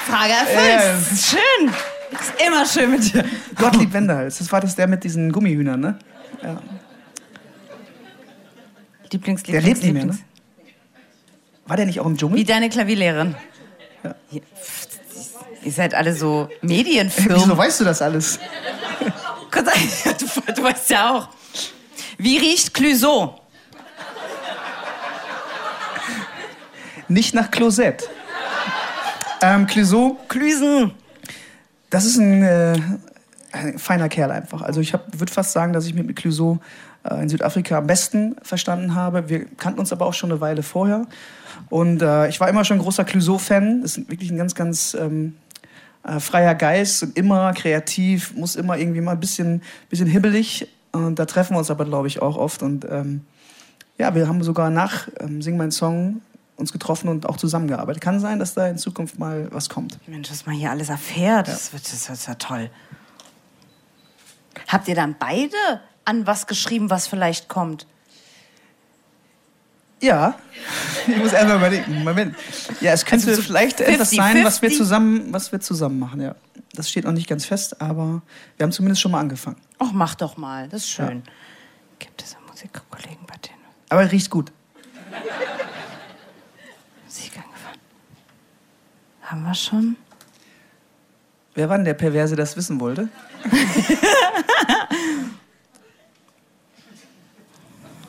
Frage 0.07 0.33
erfüllt. 0.33 0.81
Ja. 0.81 1.17
Schön. 1.17 1.71
Ist 2.13 2.33
immer 2.47 2.67
schön 2.67 2.91
mit 2.91 3.13
dir. 3.13 3.25
Gottlieb 3.57 3.93
Wendehals, 3.93 4.39
das 4.39 4.51
war 4.53 4.61
das 4.61 4.75
der 4.75 4.87
mit 4.87 5.03
diesen 5.05 5.31
Gummihühnern, 5.33 5.81
ne? 5.81 5.99
Lieblings, 9.13 9.43
Der 9.43 9.61
lebt 9.61 9.83
nicht 9.83 9.93
mehr, 9.93 10.07
ne? 10.07 10.19
War 11.67 11.77
der 11.77 11.87
nicht 11.87 12.01
auch 12.01 12.07
im 12.07 12.17
Dschungel? 12.17 12.39
Wie 12.39 12.45
deine 12.45 12.69
Klavierlehrerin. 12.69 13.35
Pff, 14.03 14.90
Ihr 15.63 15.73
seid 15.73 15.95
alle 15.95 16.15
so 16.15 16.49
Medienfirmen. 16.63 17.43
Wieso 17.43 17.57
weißt 17.57 17.81
du 17.81 17.85
das 17.85 18.03
alles? 18.03 18.39
Du, 19.53 20.53
du 20.55 20.63
weißt 20.63 20.91
ja 20.91 21.11
auch. 21.13 21.29
Wie 22.17 22.39
riecht 22.39 22.73
Clouseau? 22.73 23.41
Nicht 27.09 27.35
nach 27.35 27.51
Closet. 27.51 28.09
Ähm, 29.43 29.67
Clouseau, 29.67 30.17
Clusen. 30.29 30.93
das 31.91 32.05
ist 32.05 32.19
ein, 32.19 32.43
äh, 32.45 32.79
ein 33.53 33.79
feiner 33.79 34.09
Kerl 34.09 34.31
einfach. 34.31 34.63
Also 34.63 34.81
ich 34.81 34.93
würde 34.93 35.33
fast 35.33 35.53
sagen, 35.53 35.73
dass 35.73 35.87
ich 35.87 35.95
mich 35.95 36.05
mit 36.05 36.15
Clouseau 36.15 36.61
äh, 37.03 37.23
in 37.23 37.29
Südafrika 37.29 37.79
am 37.79 37.87
besten 37.87 38.37
verstanden 38.43 38.95
habe. 38.95 39.29
Wir 39.29 39.47
kannten 39.57 39.81
uns 39.81 39.93
aber 39.93 40.07
auch 40.07 40.15
schon 40.15 40.31
eine 40.31 40.41
Weile 40.41 40.63
vorher. 40.63 41.07
Und 41.69 42.03
äh, 42.03 42.29
ich 42.29 42.39
war 42.39 42.49
immer 42.49 42.65
schon 42.65 42.79
ein 42.79 42.83
großer 42.83 43.05
Clouseau-Fan. 43.05 43.83
Das 43.83 43.97
ist 43.97 44.11
wirklich 44.11 44.31
ein 44.31 44.37
ganz, 44.37 44.55
ganz 44.55 44.95
ähm, 44.95 45.37
äh, 46.05 46.21
freier 46.21 46.55
Geist 46.55 47.03
und 47.03 47.17
immer 47.17 47.53
kreativ, 47.53 48.35
muss 48.35 48.57
immer 48.57 48.79
irgendwie 48.79 49.01
mal 49.01 49.13
ein 49.13 49.21
bisschen, 49.21 49.63
bisschen 49.89 50.07
hibbelig. 50.07 50.69
Und 50.93 51.19
da 51.19 51.27
treffen 51.27 51.55
wir 51.55 51.59
uns 51.59 51.71
aber, 51.71 51.85
glaube 51.85 52.09
ich, 52.09 52.23
auch 52.23 52.37
oft. 52.37 52.63
Und 52.63 52.87
ähm, 52.91 53.23
ja, 53.99 54.15
wir 54.15 54.27
haben 54.27 54.43
sogar 54.43 54.71
nach 54.71 55.09
ähm, 55.21 55.43
Sing 55.43 55.57
mein 55.57 55.71
Song 55.71 56.23
uns 56.57 56.73
getroffen 56.73 57.09
und 57.09 57.29
auch 57.29 57.37
zusammengearbeitet. 57.37 58.03
Kann 58.03 58.21
sein, 58.21 58.39
dass 58.39 58.55
da 58.55 58.67
in 58.67 58.79
Zukunft 58.79 59.19
mal 59.19 59.49
was 59.51 59.69
kommt. 59.69 59.99
Mensch, 60.07 60.31
was 60.31 60.47
man 60.47 60.55
hier 60.55 60.71
alles 60.71 60.91
erfährt, 60.91 61.49
das, 61.49 61.73
wird, 61.73 61.85
das 61.85 62.09
ist 62.09 62.29
ja 62.29 62.35
toll. 62.35 62.71
Habt 64.69 64.89
ihr 64.89 64.95
dann 64.95 65.17
beide 65.19 65.57
an 66.05 66.27
was 66.27 66.47
geschrieben, 66.47 66.91
was 66.91 67.07
vielleicht 67.07 67.49
kommt? 67.49 67.87
Ja, 70.03 70.35
ich 71.07 71.17
muss 71.17 71.33
erstmal 71.33 71.57
überlegen. 71.59 72.05
Moment. 72.05 72.35
Ja, 72.81 72.93
es 72.93 73.05
könnte 73.05 73.29
Also 73.29 73.43
so 73.43 73.47
vielleicht 73.47 73.81
etwas 73.81 74.11
sein, 74.11 74.43
was 74.45 74.63
wir 74.63 74.71
50-50? 74.71 74.77
zusammen, 74.77 75.33
was 75.33 75.53
wir 75.53 75.61
zusammen 75.61 75.99
machen. 75.99 76.21
Ja, 76.23 76.35
das 76.73 76.89
steht 76.89 77.05
noch 77.05 77.13
nicht 77.13 77.29
ganz 77.29 77.45
fest, 77.45 77.81
aber 77.83 78.23
wir 78.57 78.65
haben 78.65 78.73
zumindest 78.73 79.03
schon 79.03 79.13
mal 79.13 79.21
angefangen. 79.21 79.57
Ach, 79.79 79.93
mach 79.93 80.15
doch 80.15 80.37
mal, 80.39 80.69
das 80.69 80.83
ist 80.85 80.91
schön. 80.91 81.23
Gibt 81.99 82.23
es 82.23 82.35
einen 82.35 82.47
Musikkollegen 82.47 83.27
bei 83.27 83.37
denen? 83.47 83.59
Aber 83.91 84.03
er 84.03 84.11
riecht 84.13 84.31
gut. 84.31 84.51
Musik 87.05 87.33
angefangen. 87.37 87.81
Haben 89.23 89.43
wir 89.43 89.55
schon? 89.55 89.97
Wer 91.55 91.69
war 91.69 91.77
denn 91.77 91.85
der 91.85 91.95
Perverse, 91.95 92.37
der 92.37 92.45
das 92.45 92.57
wissen 92.57 92.81
wollte? 92.81 93.09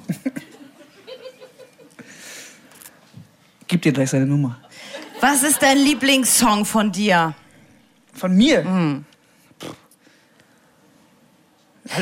Gib 3.71 3.83
dir 3.83 3.93
gleich 3.93 4.09
seine 4.09 4.25
Nummer. 4.25 4.57
Was 5.21 5.43
ist 5.43 5.61
dein 5.63 5.77
Lieblingssong 5.77 6.65
von 6.65 6.91
dir? 6.91 7.33
Von 8.13 8.35
mir? 8.35 8.63
Mhm. 8.65 9.05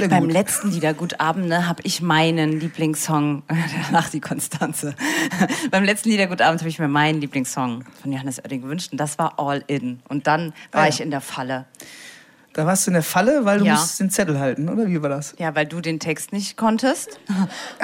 Beim 0.09 0.23
gut. 0.23 0.31
letzten 0.33 0.71
Liedergutabend 0.71 1.47
ne, 1.47 1.67
habe 1.67 1.81
ich 1.83 2.01
meinen 2.01 2.59
Lieblingssong, 2.59 3.43
danach 3.85 4.09
die 4.09 4.19
Konstanze. 4.19 4.95
Beim 5.69 5.83
letzten 5.83 6.09
Liedergutabend 6.09 6.59
habe 6.61 6.69
ich 6.69 6.79
mir 6.79 6.87
meinen 6.87 7.21
Lieblingssong 7.21 7.83
von 8.01 8.11
Johannes 8.11 8.39
Oerding 8.39 8.61
gewünscht 8.63 8.91
und 8.91 8.97
das 8.97 9.19
war 9.19 9.37
All 9.39 9.63
In. 9.67 9.99
Und 10.09 10.25
dann 10.25 10.53
war 10.71 10.81
Ah, 10.81 10.83
ja. 10.85 10.89
ich 10.89 11.01
in 11.01 11.11
der 11.11 11.21
Falle. 11.21 11.65
Da 12.59 12.65
warst 12.65 12.85
du 12.85 12.89
in 12.91 12.95
der 12.95 13.03
Falle, 13.03 13.45
weil 13.45 13.59
du 13.59 13.65
Ja. 13.65 13.75
musst 13.75 14.01
den 14.01 14.09
Zettel 14.09 14.37
halten, 14.37 14.67
oder 14.67 14.85
wie 14.87 15.01
war 15.01 15.07
das? 15.07 15.33
Ja, 15.39 15.55
weil 15.55 15.65
du 15.65 15.79
den 15.79 15.97
Text 15.97 16.33
nicht 16.33 16.57
konntest. 16.57 17.17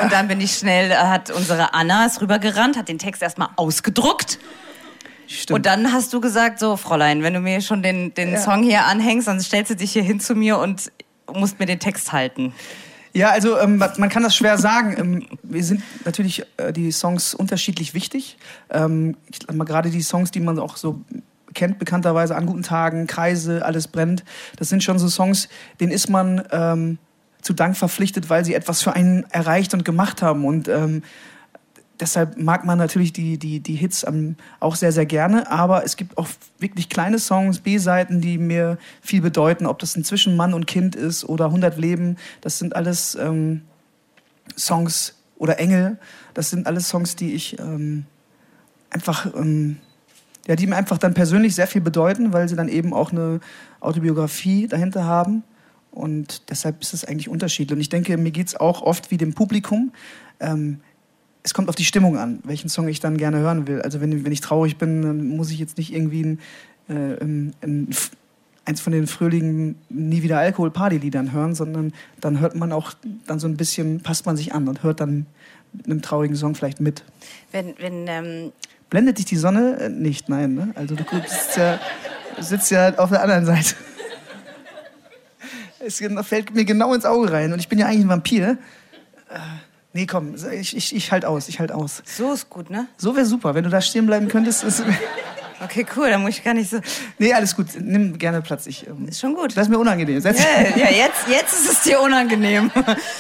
Und 0.04 0.12
dann 0.12 0.28
bin 0.28 0.42
ich 0.42 0.52
schnell, 0.58 0.92
äh, 0.92 0.96
hat 0.96 1.32
unsere 1.32 1.74
Anna 1.74 2.06
ist 2.06 2.20
rübergerannt, 2.20 2.76
hat 2.76 2.90
den 2.90 3.00
Text 3.00 3.22
erstmal 3.22 3.48
ausgedruckt. 3.56 4.38
Stimmt. 5.28 5.56
Und 5.56 5.66
dann 5.66 5.94
hast 5.94 6.12
du 6.12 6.20
gesagt, 6.20 6.60
so 6.60 6.76
Fräulein, 6.76 7.24
wenn 7.24 7.34
du 7.34 7.40
mir 7.40 7.62
schon 7.62 7.84
den, 7.84 8.14
den 8.16 8.34
Ja. 8.34 8.42
Song 8.42 8.64
hier 8.64 8.84
anhängst, 8.84 9.30
dann 9.30 9.40
stellst 9.40 9.72
du 9.72 9.78
dich 9.78 9.94
hier 9.94 10.04
hin 10.04 10.20
zu 10.20 10.36
mir 10.36 10.58
und 10.58 10.92
musst 11.34 11.58
mir 11.58 11.68
den 11.68 11.80
Text 11.80 12.12
halten. 12.12 12.54
Ja, 13.14 13.30
also 13.30 13.58
ähm, 13.58 13.78
man 13.78 14.10
kann 14.10 14.24
das 14.24 14.36
schwer 14.36 14.58
sagen. 14.58 14.94
Ähm, 15.00 15.28
wir 15.42 15.64
sind 15.64 15.84
natürlich 16.04 16.44
äh, 16.58 16.74
die 16.74 16.92
Songs 16.92 17.34
unterschiedlich 17.34 17.94
wichtig. 17.94 18.36
Ähm, 18.70 19.16
ich 19.32 19.40
mal, 19.54 19.64
gerade 19.64 19.90
die 19.90 20.02
Songs, 20.02 20.32
die 20.32 20.42
man 20.42 20.60
auch 20.60 20.76
so 20.76 21.00
kennt, 21.56 21.80
bekannterweise 21.80 22.36
an 22.36 22.46
guten 22.46 22.64
Tagen, 22.64 23.08
Kreise, 23.08 23.66
alles 23.66 23.88
brennt. 23.88 24.24
Das 24.58 24.70
sind 24.70 24.84
schon 24.84 25.00
so 25.00 25.08
Songs, 25.08 25.50
denen 25.80 25.92
ist 25.92 26.10
man 26.10 26.44
ähm, 26.52 26.98
zu 27.42 27.54
Dank 27.54 27.78
verpflichtet, 27.78 28.30
weil 28.30 28.44
sie 28.44 28.54
etwas 28.54 28.82
für 28.82 28.94
einen 28.94 29.24
erreicht 29.30 29.74
und 29.74 29.86
gemacht 29.86 30.22
haben. 30.22 30.46
Und 30.46 30.68
ähm, 30.68 31.04
deshalb 32.00 32.38
mag 32.38 32.66
man 32.66 32.78
natürlich 32.78 33.14
die, 33.14 33.38
die, 33.38 33.60
die 33.60 33.76
Hits 33.76 34.06
auch 34.60 34.76
sehr, 34.76 34.92
sehr 34.92 35.06
gerne. 35.06 35.50
Aber 35.52 35.84
es 35.84 35.96
gibt 35.96 36.18
auch 36.18 36.28
wirklich 36.60 36.90
kleine 36.90 37.20
Songs, 37.20 37.60
B-Seiten, 37.60 38.22
die 38.22 38.38
mir 38.38 38.78
viel 39.02 39.22
bedeuten. 39.22 39.66
Ob 39.66 39.80
das 39.80 39.96
inzwischen 39.96 40.36
Mann 40.36 40.54
und 40.54 40.66
Kind 40.68 40.96
ist 40.96 41.24
oder 41.24 41.46
100 41.46 41.78
Leben. 41.78 42.18
Das 42.42 42.60
sind 42.60 42.76
alles 42.76 43.16
ähm, 43.16 43.62
Songs 44.58 45.16
oder 45.38 45.60
Engel. 45.60 45.98
Das 46.34 46.50
sind 46.50 46.68
alles 46.68 46.90
Songs, 46.90 47.16
die 47.16 47.34
ich 47.34 47.60
ähm, 47.60 48.06
einfach, 48.90 49.28
ähm, 49.36 49.78
ja, 50.48 50.56
die 50.56 50.68
mir 50.68 50.76
einfach 50.76 50.98
dann 50.98 51.14
persönlich 51.14 51.56
sehr 51.56 51.68
viel 51.68 51.82
bedeuten, 51.82 52.34
weil 52.34 52.48
sie 52.48 52.56
dann 52.56 52.68
eben 52.68 52.94
auch 52.94 53.12
eine 53.12 53.40
Autobiografie 53.80 54.68
dahinter 54.68 55.06
haben. 55.06 55.44
Und 55.92 56.50
deshalb 56.50 56.82
ist 56.82 56.94
es 56.94 57.06
eigentlich 57.06 57.30
unterschiedlich. 57.30 57.76
Und 57.76 57.82
ich 57.82 57.90
denke, 57.90 58.18
mir 58.18 58.32
geht 58.32 58.48
es 58.48 58.56
auch 58.56 58.82
oft 58.82 59.12
wie 59.12 59.18
dem 59.18 59.34
Publikum. 59.34 59.92
Ähm, 60.40 60.82
es 61.42 61.54
kommt 61.54 61.70
auf 61.70 61.76
die 61.76 61.86
Stimmung 61.86 62.18
an, 62.18 62.40
welchen 62.44 62.70
Song 62.70 62.88
ich 62.88 63.00
dann 63.00 63.18
gerne 63.18 63.38
hören 63.38 63.68
will. 63.68 63.82
Also 63.82 64.02
wenn, 64.02 64.26
wenn 64.26 64.32
ich 64.32 64.42
traurig 64.42 64.78
bin, 64.78 65.04
dann 65.04 65.28
muss 65.30 65.52
ich 65.52 65.60
jetzt 65.60 65.78
nicht 65.78 65.94
irgendwie 65.94 66.24
ein, 66.24 66.40
äh, 66.90 67.24
ein, 67.24 67.54
ein, 67.62 67.90
eins 68.66 68.82
von 68.82 68.92
den 68.94 69.08
fröhlichen 69.08 69.76
Nie 69.90 70.24
wieder 70.24 70.40
Alkohol 70.40 70.72
Partyliedern 70.72 71.32
hören, 71.32 71.56
sondern 71.56 71.94
dann 72.20 72.40
hört 72.40 72.56
man 72.56 72.72
auch 72.72 72.94
dann 73.28 73.40
so 73.40 73.48
ein 73.48 73.58
bisschen, 73.58 74.02
passt 74.02 74.26
man 74.26 74.36
sich 74.36 74.54
an 74.54 74.68
und 74.68 74.84
hört 74.84 75.00
dann 75.00 75.28
mit 75.72 75.86
einem 75.86 76.02
traurigen 76.02 76.36
Song 76.36 76.56
vielleicht 76.56 76.82
mit. 76.82 77.04
Wenn, 77.52 77.76
wenn, 77.80 78.08
ähm, 78.08 78.52
Blendet 78.90 79.18
dich 79.18 79.26
die 79.26 79.38
Sonne? 79.38 79.78
Äh, 79.80 79.90
nicht, 79.90 80.30
nein. 80.30 80.54
Ne? 80.54 80.72
Also 80.76 80.96
du 80.96 81.04
sitzt 81.04 81.58
ja, 81.58 81.80
sitzt 82.40 82.72
ja 82.72 82.96
auf 82.98 83.10
der 83.10 83.22
anderen 83.22 83.46
Seite. 83.46 83.76
Es 85.88 86.02
fällt 86.28 86.56
mir 86.56 86.66
genau 86.66 86.96
ins 86.96 87.06
Auge 87.06 87.32
rein 87.32 87.54
und 87.54 87.60
ich 87.60 87.68
bin 87.70 87.78
ja 87.78 87.86
eigentlich 87.86 88.06
ein 88.06 88.10
Vampir. 88.10 88.58
Äh, 89.30 89.38
nee, 89.94 90.08
komm, 90.08 90.34
ich, 90.52 90.76
ich, 90.76 90.96
ich 90.96 91.12
halt 91.12 91.26
aus, 91.26 91.48
ich 91.48 91.60
halt 91.60 91.72
aus. 91.72 92.02
so 92.06 92.34
ist 92.34 92.50
gut, 92.50 92.72
ne? 92.72 92.88
So 92.98 93.16
wäre 93.16 93.28
super, 93.28 93.54
wenn 93.54 93.64
du 93.64 93.70
da 93.70 93.82
stehen 93.82 94.08
bleiben 94.08 94.28
könntest. 94.28 94.66
Okay, 95.64 95.86
cool, 95.96 96.10
dann 96.10 96.22
muss 96.22 96.32
ich 96.32 96.44
gar 96.44 96.54
nicht 96.54 96.70
so. 96.70 96.80
nee, 97.18 97.34
alles 97.34 97.56
gut, 97.56 97.68
nimm 97.80 98.18
gerne 98.18 98.42
Platz. 98.42 98.68
Ich, 98.68 98.88
ähm, 98.88 99.08
Ist 99.08 99.20
schon 99.20 99.36
gut. 99.36 99.56
das 99.56 99.68
ist 99.68 99.70
mir 99.70 99.78
unangenehm. 99.80 100.20
Setz 100.20 100.38
dich. 100.38 100.46
Ja, 100.76 100.90
ja 100.90 100.92
jetzt, 100.92 101.28
jetzt 101.30 101.54
ist 101.54 101.72
es 101.72 101.82
dir 101.82 102.02
unangenehm. 102.02 102.72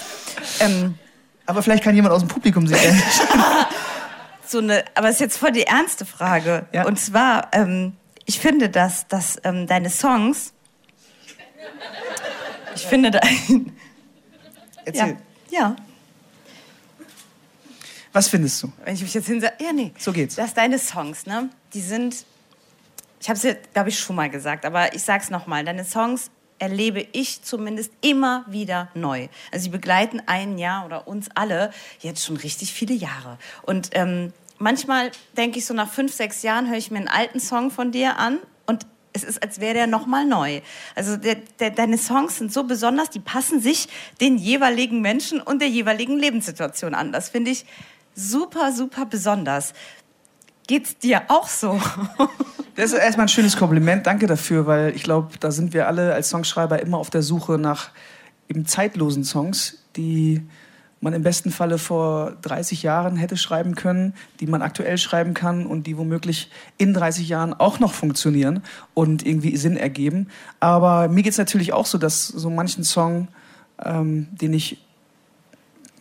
ähm, 0.59 0.95
Aber 1.45 1.61
vielleicht 1.61 1.83
kann 1.83 1.95
jemand 1.95 2.13
aus 2.13 2.21
dem 2.21 2.27
Publikum 2.27 2.67
sehen. 2.67 2.79
so 4.49 4.59
eine, 4.59 4.85
aber 4.95 5.09
es 5.09 5.15
ist 5.15 5.21
jetzt 5.21 5.37
voll 5.37 5.51
die 5.51 5.63
ernste 5.63 6.05
Frage. 6.05 6.67
Ja. 6.71 6.85
Und 6.85 6.99
zwar, 6.99 7.49
ähm, 7.53 7.93
ich 8.25 8.39
finde, 8.39 8.69
dass, 8.69 9.07
dass 9.07 9.39
ähm, 9.43 9.67
deine 9.67 9.89
Songs. 9.89 10.53
Ich 12.75 12.85
finde 12.85 13.11
da. 13.11 13.19
ja, 13.47 13.59
Erzähl. 14.85 15.17
ja. 15.49 15.75
Was 18.13 18.29
findest 18.29 18.63
du? 18.63 18.71
Wenn 18.83 18.95
ich 18.95 19.01
mich 19.01 19.13
jetzt 19.13 19.27
hinsetze. 19.27 19.63
Ja, 19.63 19.73
nee. 19.73 19.93
So 19.97 20.13
geht's. 20.13 20.35
Dass 20.35 20.53
deine 20.53 20.79
Songs, 20.79 21.25
ne? 21.25 21.49
Die 21.73 21.81
sind. 21.81 22.25
Ich 23.19 23.29
habe 23.29 23.37
es 23.37 23.43
ja, 23.43 23.53
glaube 23.73 23.89
ich, 23.89 23.99
schon 23.99 24.15
mal 24.15 24.29
gesagt, 24.29 24.65
aber 24.65 24.93
ich 24.93 25.03
sag's 25.03 25.29
nochmal. 25.29 25.65
Deine 25.65 25.83
Songs 25.83 26.29
erlebe 26.65 27.05
ich 27.11 27.43
zumindest 27.43 27.91
immer 28.01 28.43
wieder 28.47 28.89
neu. 28.95 29.27
Also 29.51 29.65
sie 29.65 29.69
begleiten 29.69 30.19
ein 30.25 30.57
Jahr 30.57 30.83
oder 30.87 31.07
uns 31.07 31.29
alle 31.35 31.71
jetzt 31.99 32.25
schon 32.25 32.37
richtig 32.37 32.73
viele 32.73 32.95
Jahre. 32.95 33.37
Und 33.61 33.89
ähm, 33.91 34.33
manchmal 34.57 35.11
denke 35.37 35.59
ich 35.59 35.65
so 35.67 35.75
nach 35.75 35.91
fünf, 35.91 36.11
sechs 36.11 36.41
Jahren 36.41 36.67
höre 36.67 36.77
ich 36.77 36.89
mir 36.89 36.97
einen 36.97 37.07
alten 37.07 37.39
Song 37.39 37.69
von 37.69 37.91
dir 37.91 38.17
an 38.17 38.39
und 38.65 38.87
es 39.13 39.23
ist, 39.23 39.43
als 39.43 39.59
wäre 39.59 39.75
der 39.75 39.87
nochmal 39.87 40.25
neu. 40.25 40.61
Also 40.95 41.17
der, 41.17 41.35
der, 41.59 41.69
deine 41.69 41.99
Songs 41.99 42.39
sind 42.39 42.51
so 42.51 42.63
besonders, 42.63 43.11
die 43.11 43.19
passen 43.19 43.61
sich 43.61 43.87
den 44.19 44.37
jeweiligen 44.39 45.01
Menschen 45.01 45.41
und 45.41 45.61
der 45.61 45.69
jeweiligen 45.69 46.17
Lebenssituation 46.17 46.95
an. 46.95 47.11
Das 47.11 47.29
finde 47.29 47.51
ich 47.51 47.65
super, 48.15 48.71
super 48.71 49.05
besonders. 49.05 49.73
Geht's 50.67 50.97
dir 50.97 51.23
auch 51.27 51.47
so? 51.47 51.79
Das 52.77 52.91
ist 52.91 52.99
erstmal 52.99 53.27
ein 53.27 53.29
schönes 53.29 53.55
Kompliment. 53.55 54.05
Danke 54.05 54.27
dafür, 54.27 54.67
weil 54.67 54.93
ich 54.93 55.03
glaube, 55.03 55.37
da 55.39 55.49
sind 55.49 55.73
wir 55.73 55.87
alle 55.87 56.13
als 56.13 56.29
Songschreiber 56.29 56.81
immer 56.81 56.97
auf 56.97 57.09
der 57.09 57.21
Suche 57.21 57.57
nach 57.57 57.91
eben 58.49 58.65
zeitlosen 58.65 59.23
Songs, 59.23 59.77
die 59.95 60.41
man 60.99 61.13
im 61.13 61.23
besten 61.23 61.51
Falle 61.51 61.77
vor 61.77 62.33
30 62.41 62.83
Jahren 62.83 63.15
hätte 63.15 63.37
schreiben 63.37 63.75
können, 63.75 64.13
die 64.41 64.47
man 64.47 64.61
aktuell 64.61 64.97
schreiben 64.97 65.33
kann 65.33 65.65
und 65.65 65.87
die 65.87 65.97
womöglich 65.97 66.51
in 66.77 66.93
30 66.93 67.29
Jahren 67.29 67.53
auch 67.53 67.79
noch 67.79 67.93
funktionieren 67.93 68.61
und 68.93 69.25
irgendwie 69.25 69.55
Sinn 69.55 69.77
ergeben. 69.77 70.27
Aber 70.59 71.07
mir 71.07 71.23
geht 71.23 71.31
es 71.31 71.37
natürlich 71.37 71.71
auch 71.71 71.85
so, 71.85 71.97
dass 71.97 72.27
so 72.27 72.49
manchen 72.49 72.83
Song, 72.83 73.29
ähm, 73.81 74.27
den 74.31 74.53
ich 74.53 74.84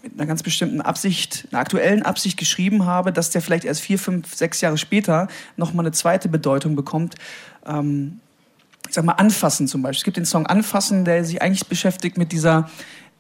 mit 0.05 0.21
einer 0.21 0.27
ganz 0.27 0.43
bestimmten 0.43 0.81
Absicht, 0.81 1.49
einer 1.51 1.61
aktuellen 1.61 2.03
Absicht 2.03 2.39
geschrieben 2.39 2.85
habe, 2.85 3.13
dass 3.13 3.31
der 3.31 3.43
vielleicht 3.43 3.65
erst 3.65 3.81
vier, 3.81 3.99
fünf, 3.99 4.35
sechs 4.35 4.61
Jahre 4.61 4.79
später 4.79 5.29
nochmal 5.57 5.85
eine 5.85 5.93
zweite 5.93 6.29
Bedeutung 6.29 6.77
bekommt. 6.77 7.15
Ähm, 7.67 8.21
ich 8.87 8.95
sag 8.95 9.05
mal, 9.05 9.13
Anfassen 9.13 9.67
zum 9.67 9.83
Beispiel. 9.83 10.01
Es 10.01 10.05
gibt 10.05 10.17
den 10.19 10.27
Song 10.27 10.47
Anfassen, 10.47 11.05
der 11.05 11.25
sich 11.25 11.41
eigentlich 11.41 11.67
beschäftigt 11.67 12.19
mit 12.19 12.33
dieser 12.33 12.71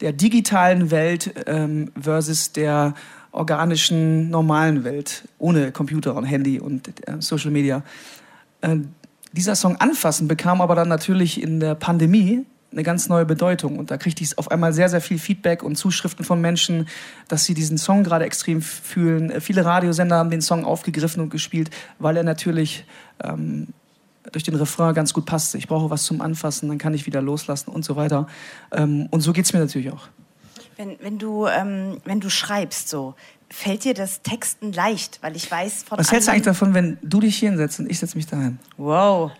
der 0.00 0.12
digitalen 0.12 0.90
Welt 0.90 1.34
ähm, 1.46 1.90
versus 1.98 2.52
der 2.52 2.94
organischen, 3.32 4.30
normalen 4.30 4.84
Welt, 4.84 5.26
ohne 5.38 5.72
Computer 5.72 6.14
und 6.14 6.24
Handy 6.24 6.60
und 6.60 6.88
äh, 7.08 7.20
Social 7.20 7.50
Media. 7.50 7.82
Äh, 8.60 8.78
dieser 9.32 9.56
Song 9.56 9.76
Anfassen 9.76 10.28
bekam 10.28 10.60
aber 10.60 10.74
dann 10.74 10.88
natürlich 10.88 11.42
in 11.42 11.58
der 11.58 11.74
Pandemie 11.74 12.44
eine 12.74 12.82
ganz 12.82 13.08
neue 13.08 13.24
Bedeutung. 13.24 13.78
Und 13.78 13.90
da 13.90 13.96
kriegte 13.96 14.22
ich 14.22 14.36
auf 14.36 14.50
einmal 14.50 14.72
sehr, 14.72 14.88
sehr 14.88 15.00
viel 15.00 15.18
Feedback 15.18 15.62
und 15.62 15.76
Zuschriften 15.76 16.24
von 16.24 16.40
Menschen, 16.40 16.88
dass 17.28 17.44
sie 17.44 17.54
diesen 17.54 17.78
Song 17.78 18.04
gerade 18.04 18.24
extrem 18.24 18.60
fühlen. 18.60 19.40
Viele 19.40 19.64
Radiosender 19.64 20.16
haben 20.16 20.30
den 20.30 20.42
Song 20.42 20.64
aufgegriffen 20.64 21.22
und 21.22 21.30
gespielt, 21.30 21.70
weil 21.98 22.16
er 22.16 22.24
natürlich 22.24 22.84
ähm, 23.22 23.68
durch 24.32 24.44
den 24.44 24.54
Refrain 24.56 24.94
ganz 24.94 25.14
gut 25.14 25.26
passte. 25.26 25.58
Ich 25.58 25.68
brauche 25.68 25.90
was 25.90 26.04
zum 26.04 26.20
Anfassen, 26.20 26.68
dann 26.68 26.78
kann 26.78 26.94
ich 26.94 27.06
wieder 27.06 27.22
loslassen 27.22 27.70
und 27.70 27.84
so 27.84 27.96
weiter. 27.96 28.26
Ähm, 28.72 29.08
und 29.10 29.20
so 29.20 29.32
geht 29.32 29.44
es 29.44 29.52
mir 29.52 29.60
natürlich 29.60 29.90
auch. 29.90 30.08
Wenn, 30.76 30.96
wenn, 31.00 31.18
du, 31.18 31.46
ähm, 31.46 32.00
wenn 32.04 32.20
du 32.20 32.30
schreibst 32.30 32.88
so, 32.88 33.14
fällt 33.48 33.84
dir 33.84 33.94
das 33.94 34.22
Texten 34.22 34.72
leicht? 34.72 35.20
Weil 35.22 35.36
ich 35.36 35.48
weiß 35.48 35.84
von 35.84 35.98
Was 35.98 36.10
hältst 36.10 36.28
du 36.28 36.32
eigentlich 36.32 36.44
davon, 36.44 36.74
wenn 36.74 36.98
du 37.02 37.20
dich 37.20 37.36
hier 37.36 37.50
hinsetzt 37.50 37.78
und 37.78 37.88
ich 37.88 38.00
setze 38.00 38.16
mich 38.16 38.26
dahin? 38.26 38.58
Wow. 38.76 39.30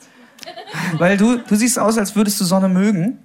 Weil 0.99 1.17
du, 1.17 1.39
du 1.39 1.55
siehst 1.55 1.79
aus, 1.79 1.99
als 1.99 2.15
würdest 2.17 2.41
du 2.41 2.45
Sonne 2.45 2.69
mögen. 2.69 3.19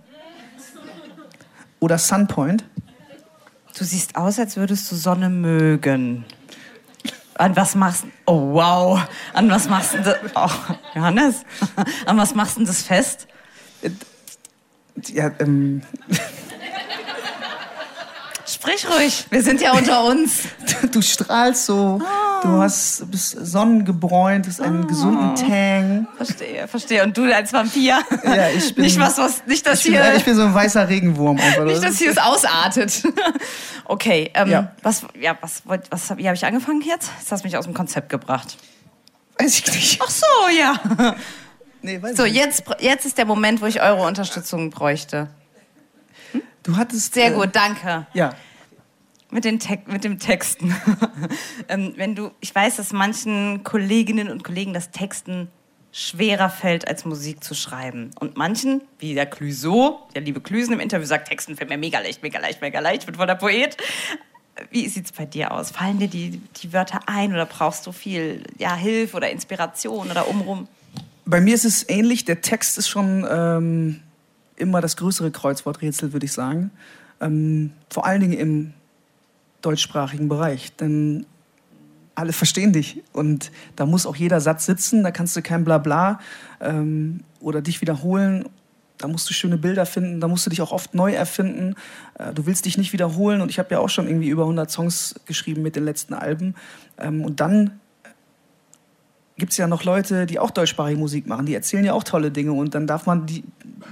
Oder 1.79 1.97
Sunpoint. 1.97 2.65
Du 3.77 3.85
siehst 3.85 4.15
aus, 4.15 4.39
als 4.39 4.57
würdest 4.57 4.91
du 4.91 4.95
Sonne 4.95 5.29
mögen. 5.29 6.25
An 7.35 7.55
was 7.55 7.75
machst 7.75 8.03
Oh, 8.25 8.53
wow. 8.53 8.99
An 9.33 9.49
was 9.49 9.69
machst 9.69 9.93
du 9.93 9.99
das? 9.99 10.17
Oh, 10.35 10.49
Johannes, 10.93 11.45
an 12.05 12.17
was 12.17 12.35
machst 12.35 12.57
du 12.57 12.65
das 12.65 12.81
fest? 12.81 13.27
Ja, 15.07 15.31
ähm, 15.39 15.81
Sprich 18.61 18.85
ruhig, 18.89 19.25
wir 19.29 19.41
sind 19.41 19.61
ja 19.61 19.71
unter 19.71 20.03
uns. 20.03 20.41
du 20.91 21.01
strahlst 21.01 21.65
so, 21.65 22.01
du 22.43 22.49
hast, 22.49 23.09
bist 23.09 23.37
sonnengebräunt, 23.39 24.47
hast 24.47 24.59
einen 24.59 24.85
gesunden 24.85 25.33
Tang. 25.35 26.07
Verstehe, 26.17 26.67
verstehe. 26.67 27.03
Und 27.05 27.15
du 27.17 27.33
als 27.33 27.53
Vampir? 27.53 27.99
Ja, 28.23 28.49
ich 28.49 28.75
bin- 28.75 28.83
Nicht 28.83 28.99
was, 28.99 29.17
was, 29.17 29.45
nicht, 29.45 29.65
dass 29.65 29.79
Ich 29.79 29.85
bin, 29.85 29.93
hier, 29.93 30.13
ich 30.13 30.25
bin 30.25 30.35
so 30.35 30.41
ein 30.43 30.53
weißer 30.53 30.89
Regenwurm 30.89 31.39
einfach. 31.41 31.63
nicht, 31.63 31.81
dass 31.81 31.97
hier 31.99 32.11
es 32.11 32.17
ausartet. 32.17 33.01
Okay, 33.85 34.29
ähm, 34.33 34.49
Ja. 34.49 34.71
was, 34.83 35.03
ja, 35.17 35.37
was, 35.39 35.63
was, 35.65 36.17
wie 36.17 36.27
habe 36.27 36.35
ich 36.35 36.45
angefangen 36.45 36.81
jetzt? 36.81 37.09
Jetzt 37.17 37.31
hast 37.31 37.43
du 37.45 37.47
mich 37.47 37.55
aus 37.55 37.63
dem 37.63 37.73
Konzept 37.73 38.09
gebracht. 38.09 38.57
Weiß 39.39 39.57
ich 39.59 39.73
nicht. 39.73 40.01
Ach 40.03 40.09
so, 40.09 40.25
ja. 40.57 41.15
Nee, 41.81 42.01
weiß 42.01 42.17
So, 42.17 42.25
jetzt, 42.25 42.63
jetzt 42.81 43.05
ist 43.05 43.17
der 43.17 43.23
Moment, 43.25 43.61
wo 43.61 43.67
ich 43.67 43.81
eure 43.81 44.05
Unterstützung 44.05 44.69
bräuchte. 44.69 45.29
Du 46.63 46.75
hattest. 46.75 47.13
Sehr 47.13 47.27
äh, 47.31 47.35
gut, 47.35 47.55
danke. 47.55 48.05
Ja. 48.13 48.33
Mit, 49.31 49.45
den 49.45 49.59
Te 49.59 49.79
mit 49.85 50.03
dem 50.03 50.17
Texten. 50.17 50.75
ähm, 51.69 51.93
wenn 51.97 52.15
du, 52.15 52.31
ich 52.39 52.53
weiß, 52.53 52.77
dass 52.77 52.93
manchen 52.93 53.63
Kolleginnen 53.63 54.29
und 54.29 54.43
Kollegen 54.43 54.73
das 54.73 54.89
Texten 54.89 55.49
schwerer 55.91 56.49
fällt, 56.49 56.87
als 56.87 57.05
Musik 57.05 57.43
zu 57.43 57.55
schreiben. 57.55 58.11
Und 58.19 58.37
manchen, 58.37 58.81
wie 58.99 59.13
der 59.13 59.25
Clüso, 59.25 59.99
der 60.13 60.21
liebe 60.21 60.41
Klüsen 60.41 60.73
im 60.73 60.79
Interview 60.79 61.05
sagt, 61.05 61.27
Texten 61.27 61.55
fällt 61.55 61.69
mir 61.69 61.77
mega 61.77 61.99
leicht, 61.99 62.21
mega 62.21 62.39
leicht, 62.39 62.61
mega 62.61 62.79
leicht, 62.79 63.01
ich 63.01 63.05
bin 63.05 63.15
voll 63.15 63.27
der 63.27 63.35
Poet. 63.35 63.77
Wie 64.71 64.87
sieht 64.87 65.05
es 65.05 65.11
bei 65.11 65.25
dir 65.25 65.51
aus? 65.51 65.71
Fallen 65.71 65.99
dir 65.99 66.07
die, 66.07 66.41
die 66.61 66.73
Wörter 66.73 66.99
ein 67.05 67.31
oder 67.31 67.45
brauchst 67.45 67.87
du 67.87 67.91
viel 67.91 68.43
ja, 68.57 68.75
Hilfe 68.75 69.17
oder 69.17 69.29
Inspiration 69.29 70.11
oder 70.11 70.27
umrum? 70.27 70.67
Bei 71.25 71.39
mir 71.39 71.55
ist 71.55 71.65
es 71.65 71.87
ähnlich. 71.87 72.25
Der 72.25 72.41
Text 72.41 72.77
ist 72.77 72.89
schon 72.89 73.25
ähm, 73.29 74.01
immer 74.57 74.81
das 74.81 74.97
größere 74.97 75.31
Kreuzworträtsel, 75.31 76.13
würde 76.13 76.25
ich 76.25 76.33
sagen. 76.33 76.71
Ähm, 77.21 77.71
vor 77.89 78.05
allen 78.05 78.21
Dingen 78.21 78.33
im 78.33 78.73
deutschsprachigen 79.61 80.29
Bereich. 80.29 80.75
Denn 80.75 81.25
alle 82.15 82.33
verstehen 82.33 82.73
dich 82.73 83.01
und 83.13 83.51
da 83.77 83.85
muss 83.85 84.05
auch 84.05 84.15
jeder 84.15 84.41
Satz 84.41 84.65
sitzen, 84.65 85.03
da 85.03 85.11
kannst 85.11 85.35
du 85.37 85.41
kein 85.41 85.63
Blabla 85.63 86.19
ähm, 86.59 87.21
oder 87.39 87.61
dich 87.61 87.79
wiederholen. 87.81 88.45
Da 88.97 89.07
musst 89.07 89.29
du 89.29 89.33
schöne 89.33 89.57
Bilder 89.57 89.85
finden, 89.85 90.19
da 90.19 90.27
musst 90.27 90.45
du 90.45 90.49
dich 90.49 90.61
auch 90.61 90.73
oft 90.73 90.93
neu 90.93 91.13
erfinden. 91.13 91.75
Äh, 92.15 92.33
du 92.33 92.45
willst 92.45 92.65
dich 92.65 92.77
nicht 92.77 92.91
wiederholen 92.91 93.39
und 93.39 93.49
ich 93.49 93.57
habe 93.57 93.69
ja 93.71 93.79
auch 93.79 93.87
schon 93.87 94.07
irgendwie 94.07 94.27
über 94.27 94.43
100 94.43 94.69
Songs 94.69 95.15
geschrieben 95.25 95.61
mit 95.61 95.77
den 95.77 95.85
letzten 95.85 96.13
Alben. 96.13 96.55
Ähm, 96.97 97.21
und 97.21 97.39
dann 97.39 97.79
gibt 99.39 99.53
es 99.53 99.57
ja 99.57 99.67
noch 99.67 99.83
Leute, 99.83 100.25
die 100.25 100.37
auch 100.37 100.51
deutschsprachige 100.51 100.99
Musik 100.99 101.25
machen, 101.25 101.45
die 101.45 101.55
erzählen 101.55 101.83
ja 101.83 101.93
auch 101.93 102.03
tolle 102.03 102.29
Dinge 102.29 102.53
und 102.53 102.75
dann 102.75 102.85
darf 102.85 103.05
man 103.05 103.25
die, 103.25 103.43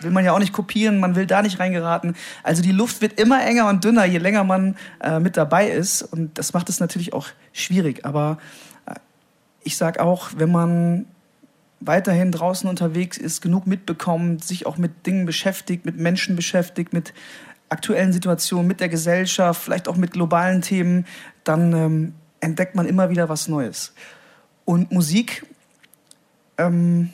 will 0.02 0.12
man 0.12 0.24
ja 0.24 0.34
auch 0.34 0.40
nicht 0.40 0.54
kopieren, 0.54 1.00
man 1.00 1.16
will 1.16 1.26
da 1.26 1.42
nicht 1.42 1.60
reingeraten. 1.60 2.16
Also 2.44 2.62
die 2.62 2.72
Luft 2.72 3.02
wird 3.02 3.20
immer 3.20 3.44
enger 3.44 3.68
und 3.70 3.84
dünner, 3.84 4.06
je 4.06 4.20
länger 4.20 4.44
man 4.44 4.76
äh, 5.02 5.20
mit 5.20 5.38
dabei 5.38 5.70
ist 5.70 6.04
und 6.04 6.38
das 6.38 6.54
macht 6.54 6.70
es 6.70 6.80
natürlich 6.80 7.14
auch 7.14 7.28
schwierig. 7.54 8.06
Aber 8.06 8.38
äh, 8.86 8.94
ich 9.64 9.78
sag 9.78 10.00
auch, 10.00 10.30
wenn 10.38 10.52
man 10.52 11.06
weiterhin 11.80 12.32
draußen 12.32 12.70
unterwegs 12.70 13.18
ist, 13.18 13.42
genug 13.42 13.68
mitbekommt, 13.68 14.44
sich 14.44 14.66
auch 14.66 14.78
mit 14.78 15.06
Dingen 15.06 15.26
beschäftigt, 15.26 15.86
mit 15.86 15.98
Menschen 15.98 16.36
beschäftigt, 16.36 16.94
mit 16.94 17.14
aktuellen 17.70 18.14
Situationen, 18.14 18.68
mit 18.68 18.80
der 18.80 18.90
Gesellschaft, 18.90 19.62
vielleicht 19.62 19.88
auch 19.88 19.98
mit 19.98 20.12
globalen 20.12 20.62
Themen, 20.62 21.06
dann 21.44 21.74
ähm, 21.74 22.14
entdeckt 22.40 22.76
man 22.76 22.86
immer 22.86 23.10
wieder 23.10 23.30
was 23.30 23.48
Neues. 23.48 23.94
Und 24.68 24.92
Musik, 24.92 25.46
ähm, 26.58 27.10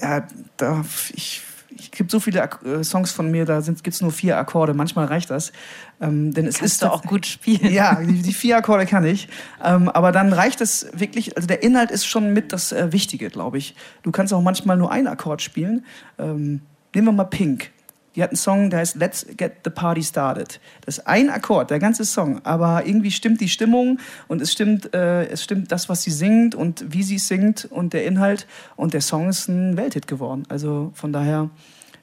ja, 0.00 0.26
da, 0.56 0.82
ich, 1.12 1.42
ich 1.68 1.90
gibt 1.90 2.10
so 2.10 2.20
viele 2.20 2.48
äh, 2.64 2.82
Songs 2.82 3.12
von 3.12 3.30
mir, 3.30 3.44
da 3.44 3.60
gibt 3.60 3.88
es 3.88 4.00
nur 4.00 4.12
vier 4.12 4.38
Akkorde. 4.38 4.72
Manchmal 4.72 5.04
reicht 5.04 5.28
das. 5.28 5.52
Ähm, 6.00 6.32
denn 6.32 6.46
es 6.46 6.56
Kannst 6.56 6.72
ist 6.72 6.82
du 6.82 6.90
auch 6.90 7.02
gut 7.02 7.26
spielen. 7.26 7.70
Ja, 7.70 7.96
die, 7.96 8.22
die 8.22 8.32
vier 8.32 8.56
Akkorde 8.56 8.86
kann 8.86 9.04
ich. 9.04 9.28
Ähm, 9.62 9.90
aber 9.90 10.10
dann 10.10 10.32
reicht 10.32 10.62
es 10.62 10.86
wirklich, 10.94 11.36
also 11.36 11.46
der 11.46 11.62
Inhalt 11.62 11.90
ist 11.90 12.06
schon 12.06 12.32
mit 12.32 12.54
das 12.54 12.72
äh, 12.72 12.90
Wichtige, 12.92 13.28
glaube 13.28 13.58
ich. 13.58 13.74
Du 14.02 14.10
kannst 14.10 14.32
auch 14.32 14.40
manchmal 14.40 14.78
nur 14.78 14.90
einen 14.90 15.08
Akkord 15.08 15.42
spielen. 15.42 15.84
Ähm, 16.18 16.62
nehmen 16.94 17.08
wir 17.08 17.12
mal 17.12 17.24
Pink. 17.24 17.72
Die 18.14 18.22
hat 18.22 18.30
einen 18.30 18.36
Song, 18.36 18.70
der 18.70 18.80
heißt 18.80 18.96
Let's 18.96 19.26
Get 19.36 19.52
the 19.64 19.70
Party 19.70 20.02
Started. 20.02 20.60
Das 20.84 20.98
ist 20.98 21.06
ein 21.06 21.30
Akkord, 21.30 21.70
der 21.70 21.78
ganze 21.78 22.04
Song. 22.04 22.44
Aber 22.44 22.86
irgendwie 22.86 23.10
stimmt 23.10 23.40
die 23.40 23.48
Stimmung 23.48 23.98
und 24.28 24.42
es 24.42 24.52
stimmt, 24.52 24.94
äh, 24.94 25.26
es 25.26 25.42
stimmt 25.42 25.72
das, 25.72 25.88
was 25.88 26.02
sie 26.02 26.10
singt 26.10 26.54
und 26.54 26.92
wie 26.92 27.02
sie 27.02 27.18
singt 27.18 27.66
und 27.70 27.92
der 27.92 28.04
Inhalt. 28.04 28.46
Und 28.76 28.94
der 28.94 29.00
Song 29.00 29.28
ist 29.28 29.48
ein 29.48 29.76
Welthit 29.76 30.06
geworden. 30.06 30.44
Also 30.48 30.92
von 30.94 31.12
daher, 31.12 31.48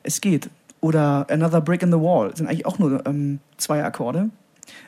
es 0.04 0.22
geht. 0.22 0.50
Oder 0.82 1.28
Another 1.30 1.62
Brick 1.62 1.84
in 1.84 1.91
the 1.91 2.00
Wall 2.00 2.36
sind 2.36 2.48
eigentlich 2.48 2.65
auch 2.65 2.80
nur 2.80 3.06
ähm, 3.06 3.39
zwei 3.58 3.84
Akkorde. 3.84 4.30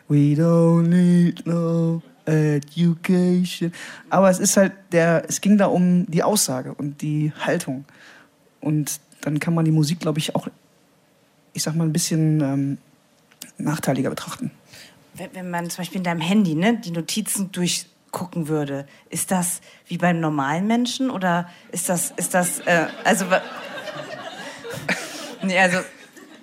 We 0.08 0.36
don't 0.36 0.88
need 0.88 1.46
no 1.46 2.02
education. 2.26 3.74
Aber 4.10 4.30
es 4.30 4.40
ist 4.40 4.58
halt 4.58 4.74
der, 4.92 5.26
es 5.28 5.42
ging 5.42 5.58
da 5.58 5.66
um 5.66 6.06
die 6.08 6.24
Aussage 6.24 6.74
und 6.74 7.02
die 7.02 7.32
Haltung. 7.40 7.86
Und 8.60 9.00
dann 9.22 9.40
kann 9.40 9.54
man 9.54 9.66
die 9.66 9.72
Musik, 9.72 10.00
glaube 10.00 10.20
ich, 10.20 10.36
auch 10.36 10.48
ich 11.54 11.64
sag 11.64 11.76
mal, 11.76 11.86
ein 11.86 11.94
bisschen 11.94 12.42
ähm, 12.42 12.78
nachteiliger 13.58 14.10
betrachten. 14.10 14.52
Wenn, 15.14 15.50
man 15.50 15.70
zum 15.70 15.82
Beispiel 15.82 15.98
in 15.98 16.04
deinem 16.04 16.22
Handy 16.22 16.56
ne, 16.56 16.78
die 16.78 16.92
Notizen 16.92 17.52
durchgucken 17.52 18.48
würde, 18.48 18.88
ist 19.10 19.30
das 19.30 19.62
wie 19.86 19.98
beim 19.98 20.20
normalen 20.20 20.68
Menschen 20.68 21.10
oder 21.10 21.50
ist 21.72 21.90
das, 21.90 22.12
ist 22.16 22.34
das, 22.34 22.60
äh, 22.62 22.88
also, 23.04 23.26
nee, 25.44 25.60
also, 25.60 25.80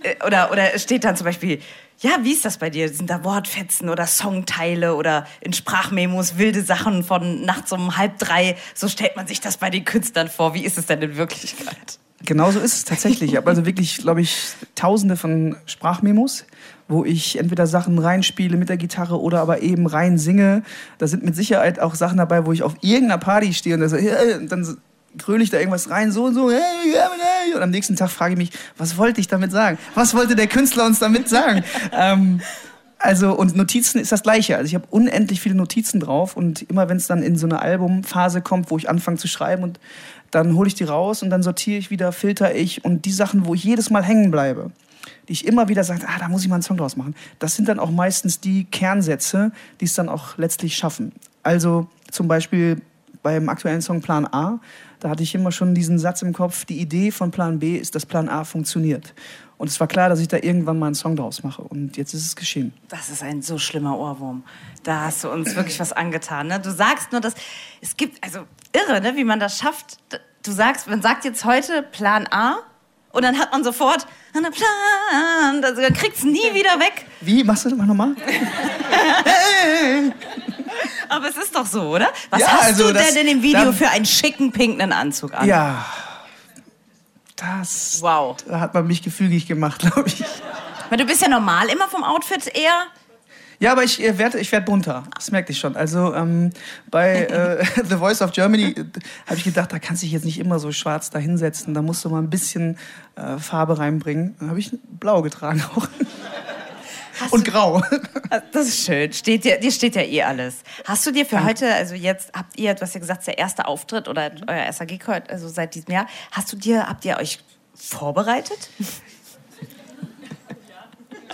äh, 0.02 0.24
oder, 0.24 0.52
oder 0.52 0.78
steht 0.78 1.04
dann 1.04 1.16
zum 1.16 1.24
Beispiel, 1.24 1.60
ja, 2.00 2.18
wie 2.22 2.32
ist 2.32 2.44
das 2.44 2.58
bei 2.58 2.70
dir? 2.70 2.88
Sind 2.88 3.10
da 3.10 3.24
Wortfetzen 3.24 3.88
oder 3.88 4.06
Songteile 4.06 4.94
oder 4.94 5.26
in 5.40 5.52
Sprachmemos 5.52 6.38
wilde 6.38 6.62
Sachen 6.62 7.02
von 7.02 7.44
nachts 7.44 7.72
um 7.72 7.96
halb 7.96 8.18
drei? 8.18 8.56
So 8.74 8.86
stellt 8.86 9.16
man 9.16 9.26
sich 9.26 9.40
das 9.40 9.56
bei 9.56 9.70
den 9.70 9.84
Künstlern 9.84 10.28
vor. 10.28 10.54
Wie 10.54 10.64
ist 10.64 10.78
es 10.78 10.86
denn 10.86 11.02
in 11.02 11.16
Wirklichkeit? 11.16 11.98
Genauso 12.24 12.58
ist 12.58 12.74
es 12.74 12.84
tatsächlich. 12.84 13.30
Ich 13.30 13.36
habe 13.36 13.48
also 13.48 13.64
wirklich, 13.64 13.98
glaube 13.98 14.20
ich, 14.20 14.36
tausende 14.74 15.16
von 15.16 15.56
Sprachmemos, 15.66 16.44
wo 16.88 17.04
ich 17.04 17.38
entweder 17.38 17.66
Sachen 17.66 17.98
reinspiele 17.98 18.56
mit 18.56 18.68
der 18.68 18.76
Gitarre 18.76 19.20
oder 19.20 19.40
aber 19.40 19.62
eben 19.62 19.86
rein 19.86 20.18
singe. 20.18 20.62
Da 20.98 21.06
sind 21.06 21.24
mit 21.24 21.36
Sicherheit 21.36 21.78
auch 21.78 21.94
Sachen 21.94 22.18
dabei, 22.18 22.44
wo 22.44 22.52
ich 22.52 22.64
auf 22.64 22.74
irgendeiner 22.80 23.18
Party 23.18 23.54
stehe 23.54 23.76
und, 23.76 23.82
dann 23.82 23.90
so, 23.90 23.96
hey, 23.96 24.34
und 24.34 24.50
dann 24.50 24.78
kröle 25.16 25.42
ich 25.42 25.50
da 25.50 25.58
irgendwas 25.58 25.90
rein, 25.90 26.10
so 26.10 26.24
und 26.24 26.34
so, 26.34 26.50
hey, 26.50 26.60
hey. 26.92 27.54
Und 27.54 27.62
am 27.62 27.70
nächsten 27.70 27.94
Tag 27.94 28.10
frage 28.10 28.32
ich 28.34 28.38
mich, 28.38 28.50
was 28.76 28.96
wollte 28.96 29.20
ich 29.20 29.28
damit 29.28 29.52
sagen? 29.52 29.78
Was 29.94 30.14
wollte 30.14 30.34
der 30.34 30.48
Künstler 30.48 30.86
uns 30.86 30.98
damit 30.98 31.28
sagen? 31.28 31.62
ähm, 31.92 32.40
also, 32.98 33.32
und 33.32 33.54
Notizen 33.56 34.00
ist 34.00 34.10
das 34.10 34.22
Gleiche. 34.22 34.56
Also, 34.56 34.66
ich 34.66 34.74
habe 34.74 34.86
unendlich 34.90 35.40
viele 35.40 35.54
Notizen 35.54 36.00
drauf 36.00 36.36
und 36.36 36.62
immer 36.62 36.88
wenn 36.88 36.96
es 36.96 37.06
dann 37.06 37.22
in 37.22 37.36
so 37.36 37.46
eine 37.46 37.60
Albumphase 37.60 38.42
kommt, 38.42 38.70
wo 38.70 38.76
ich 38.76 38.90
anfange 38.90 39.18
zu 39.18 39.28
schreiben 39.28 39.62
und 39.62 39.78
dann 40.30 40.54
hole 40.54 40.68
ich 40.68 40.74
die 40.74 40.84
raus 40.84 41.22
und 41.22 41.30
dann 41.30 41.42
sortiere 41.42 41.78
ich 41.78 41.90
wieder, 41.90 42.12
filter 42.12 42.54
ich 42.54 42.84
und 42.84 43.04
die 43.04 43.12
Sachen, 43.12 43.46
wo 43.46 43.54
ich 43.54 43.64
jedes 43.64 43.90
Mal 43.90 44.02
hängen 44.02 44.30
bleibe, 44.30 44.70
die 45.28 45.32
ich 45.32 45.46
immer 45.46 45.68
wieder 45.68 45.84
sage, 45.84 46.06
ah, 46.06 46.18
da 46.18 46.28
muss 46.28 46.42
ich 46.42 46.48
mal 46.48 46.56
einen 46.56 46.62
Song 46.62 46.76
draus 46.76 46.96
machen, 46.96 47.14
das 47.38 47.56
sind 47.56 47.68
dann 47.68 47.78
auch 47.78 47.90
meistens 47.90 48.40
die 48.40 48.64
Kernsätze, 48.64 49.52
die 49.80 49.86
es 49.86 49.94
dann 49.94 50.08
auch 50.08 50.36
letztlich 50.36 50.76
schaffen. 50.76 51.12
Also 51.42 51.88
zum 52.10 52.28
Beispiel 52.28 52.82
beim 53.22 53.48
aktuellen 53.48 53.82
Song 53.82 54.00
Plan 54.00 54.26
A, 54.26 54.60
da 55.00 55.10
hatte 55.10 55.22
ich 55.22 55.34
immer 55.34 55.52
schon 55.52 55.74
diesen 55.74 55.98
Satz 55.98 56.22
im 56.22 56.32
Kopf, 56.32 56.64
die 56.64 56.80
Idee 56.80 57.10
von 57.10 57.30
Plan 57.30 57.58
B 57.58 57.76
ist, 57.76 57.94
dass 57.94 58.04
Plan 58.04 58.28
A 58.28 58.44
funktioniert. 58.44 59.14
Und 59.58 59.68
es 59.68 59.78
war 59.80 59.88
klar, 59.88 60.08
dass 60.08 60.20
ich 60.20 60.28
da 60.28 60.36
irgendwann 60.36 60.78
mal 60.78 60.86
einen 60.86 60.94
Song 60.94 61.16
draus 61.16 61.42
mache. 61.42 61.62
Und 61.62 61.96
jetzt 61.96 62.14
ist 62.14 62.24
es 62.24 62.36
geschehen. 62.36 62.72
Das 62.88 63.10
ist 63.10 63.22
ein 63.24 63.42
so 63.42 63.58
schlimmer 63.58 63.98
Ohrwurm. 63.98 64.44
Da 64.84 65.00
hast 65.06 65.24
du 65.24 65.30
uns 65.30 65.54
wirklich 65.56 65.78
was 65.80 65.92
angetan. 65.92 66.46
Ne? 66.46 66.60
Du 66.60 66.70
sagst 66.70 67.10
nur, 67.10 67.20
dass 67.20 67.34
es 67.80 67.96
gibt, 67.96 68.22
also 68.24 68.44
irre, 68.72 69.00
ne, 69.00 69.16
wie 69.16 69.24
man 69.24 69.40
das 69.40 69.58
schafft. 69.58 69.98
Du 70.44 70.52
sagst, 70.52 70.86
man 70.86 71.02
sagt 71.02 71.24
jetzt 71.24 71.44
heute 71.44 71.82
Plan 71.82 72.28
A 72.30 72.58
und 73.10 73.22
dann 73.22 73.36
hat 73.36 73.50
man 73.50 73.64
sofort 73.64 74.06
einen 74.32 74.52
Plan. 74.52 75.64
Also, 75.64 75.82
dann 75.82 75.92
du 76.22 76.28
nie 76.28 76.54
wieder 76.54 76.78
weg. 76.78 77.06
Wie? 77.20 77.42
Machst 77.42 77.64
du 77.64 77.70
das 77.70 77.76
mal 77.78 77.86
nochmal? 77.86 78.14
Aber 81.08 81.28
es 81.28 81.36
ist 81.36 81.54
doch 81.54 81.66
so, 81.66 81.82
oder? 81.94 82.08
Was 82.30 82.40
Ja, 82.40 82.46
hast 82.48 82.62
also 82.68 82.88
du 82.88 82.92
das- 82.94 83.08
denn 83.14 83.26
in 83.26 83.38
dem 83.38 83.42
Video 83.42 83.72
für 83.72 83.88
einen 83.88 84.04
schicken 84.04 84.52
pinken 84.52 84.92
Anzug 84.92 85.34
an? 85.34 85.48
Ja. 85.48 85.84
Das. 87.38 87.98
Wow. 88.02 88.36
Da 88.46 88.60
hat 88.60 88.74
man 88.74 88.86
mich 88.86 89.02
gefügig 89.02 89.46
gemacht, 89.46 89.80
glaube 89.92 90.08
ich. 90.08 90.24
Weil 90.90 90.98
du 90.98 91.06
bist 91.06 91.22
ja 91.22 91.28
normal 91.28 91.68
immer 91.68 91.88
vom 91.88 92.04
Outfit 92.04 92.46
eher. 92.54 92.86
Ja, 93.60 93.72
aber 93.72 93.82
ich 93.82 94.02
äh, 94.02 94.18
werde 94.18 94.38
ich 94.38 94.52
werd 94.52 94.66
bunter. 94.66 95.04
Das 95.14 95.30
merkte 95.32 95.52
ich 95.52 95.58
schon. 95.58 95.74
Also 95.74 96.14
ähm, 96.14 96.50
bei 96.90 97.24
äh, 97.24 97.64
The 97.84 97.96
Voice 97.96 98.22
of 98.22 98.32
Germany 98.32 98.70
äh, 98.70 98.84
habe 99.26 99.36
ich 99.36 99.44
gedacht, 99.44 99.72
da 99.72 99.78
kannst 99.78 100.02
du 100.02 100.06
dich 100.06 100.12
jetzt 100.12 100.24
nicht 100.24 100.38
immer 100.38 100.58
so 100.58 100.70
schwarz 100.70 101.10
da 101.10 101.18
hinsetzen. 101.18 101.74
Da 101.74 101.82
musst 101.82 102.04
du 102.04 102.08
mal 102.08 102.22
ein 102.22 102.30
bisschen 102.30 102.78
äh, 103.16 103.38
Farbe 103.38 103.78
reinbringen. 103.78 104.36
Dann 104.38 104.50
habe 104.50 104.60
ich 104.60 104.70
blau 105.00 105.22
getragen 105.22 105.62
auch. 105.74 105.88
Und 107.30 107.44
grau. 107.44 107.82
Das 108.52 108.68
ist 108.68 108.84
schön. 108.84 109.12
Steht 109.12 109.44
dir, 109.44 109.58
dir 109.58 109.72
steht 109.72 109.96
ja 109.96 110.02
eh 110.02 110.22
alles. 110.22 110.56
Hast 110.84 111.06
du 111.06 111.10
dir 111.10 111.24
für 111.24 111.44
heute, 111.44 111.72
also 111.74 111.94
jetzt 111.94 112.30
habt 112.34 112.58
ihr, 112.58 112.74
du 112.74 112.82
hast 112.82 112.94
ja 112.94 113.00
gesagt, 113.00 113.26
der 113.26 113.38
erste 113.38 113.66
Auftritt 113.66 114.08
oder 114.08 114.30
euer 114.46 114.56
erster 114.56 114.86
Gig 114.86 115.00
heute, 115.06 115.30
also 115.30 115.48
seit 115.48 115.74
diesem 115.74 115.92
Jahr. 115.92 116.06
Hast 116.30 116.52
du 116.52 116.56
dir, 116.56 116.88
habt 116.88 117.04
ihr 117.04 117.16
euch 117.16 117.38
vorbereitet? 117.74 118.70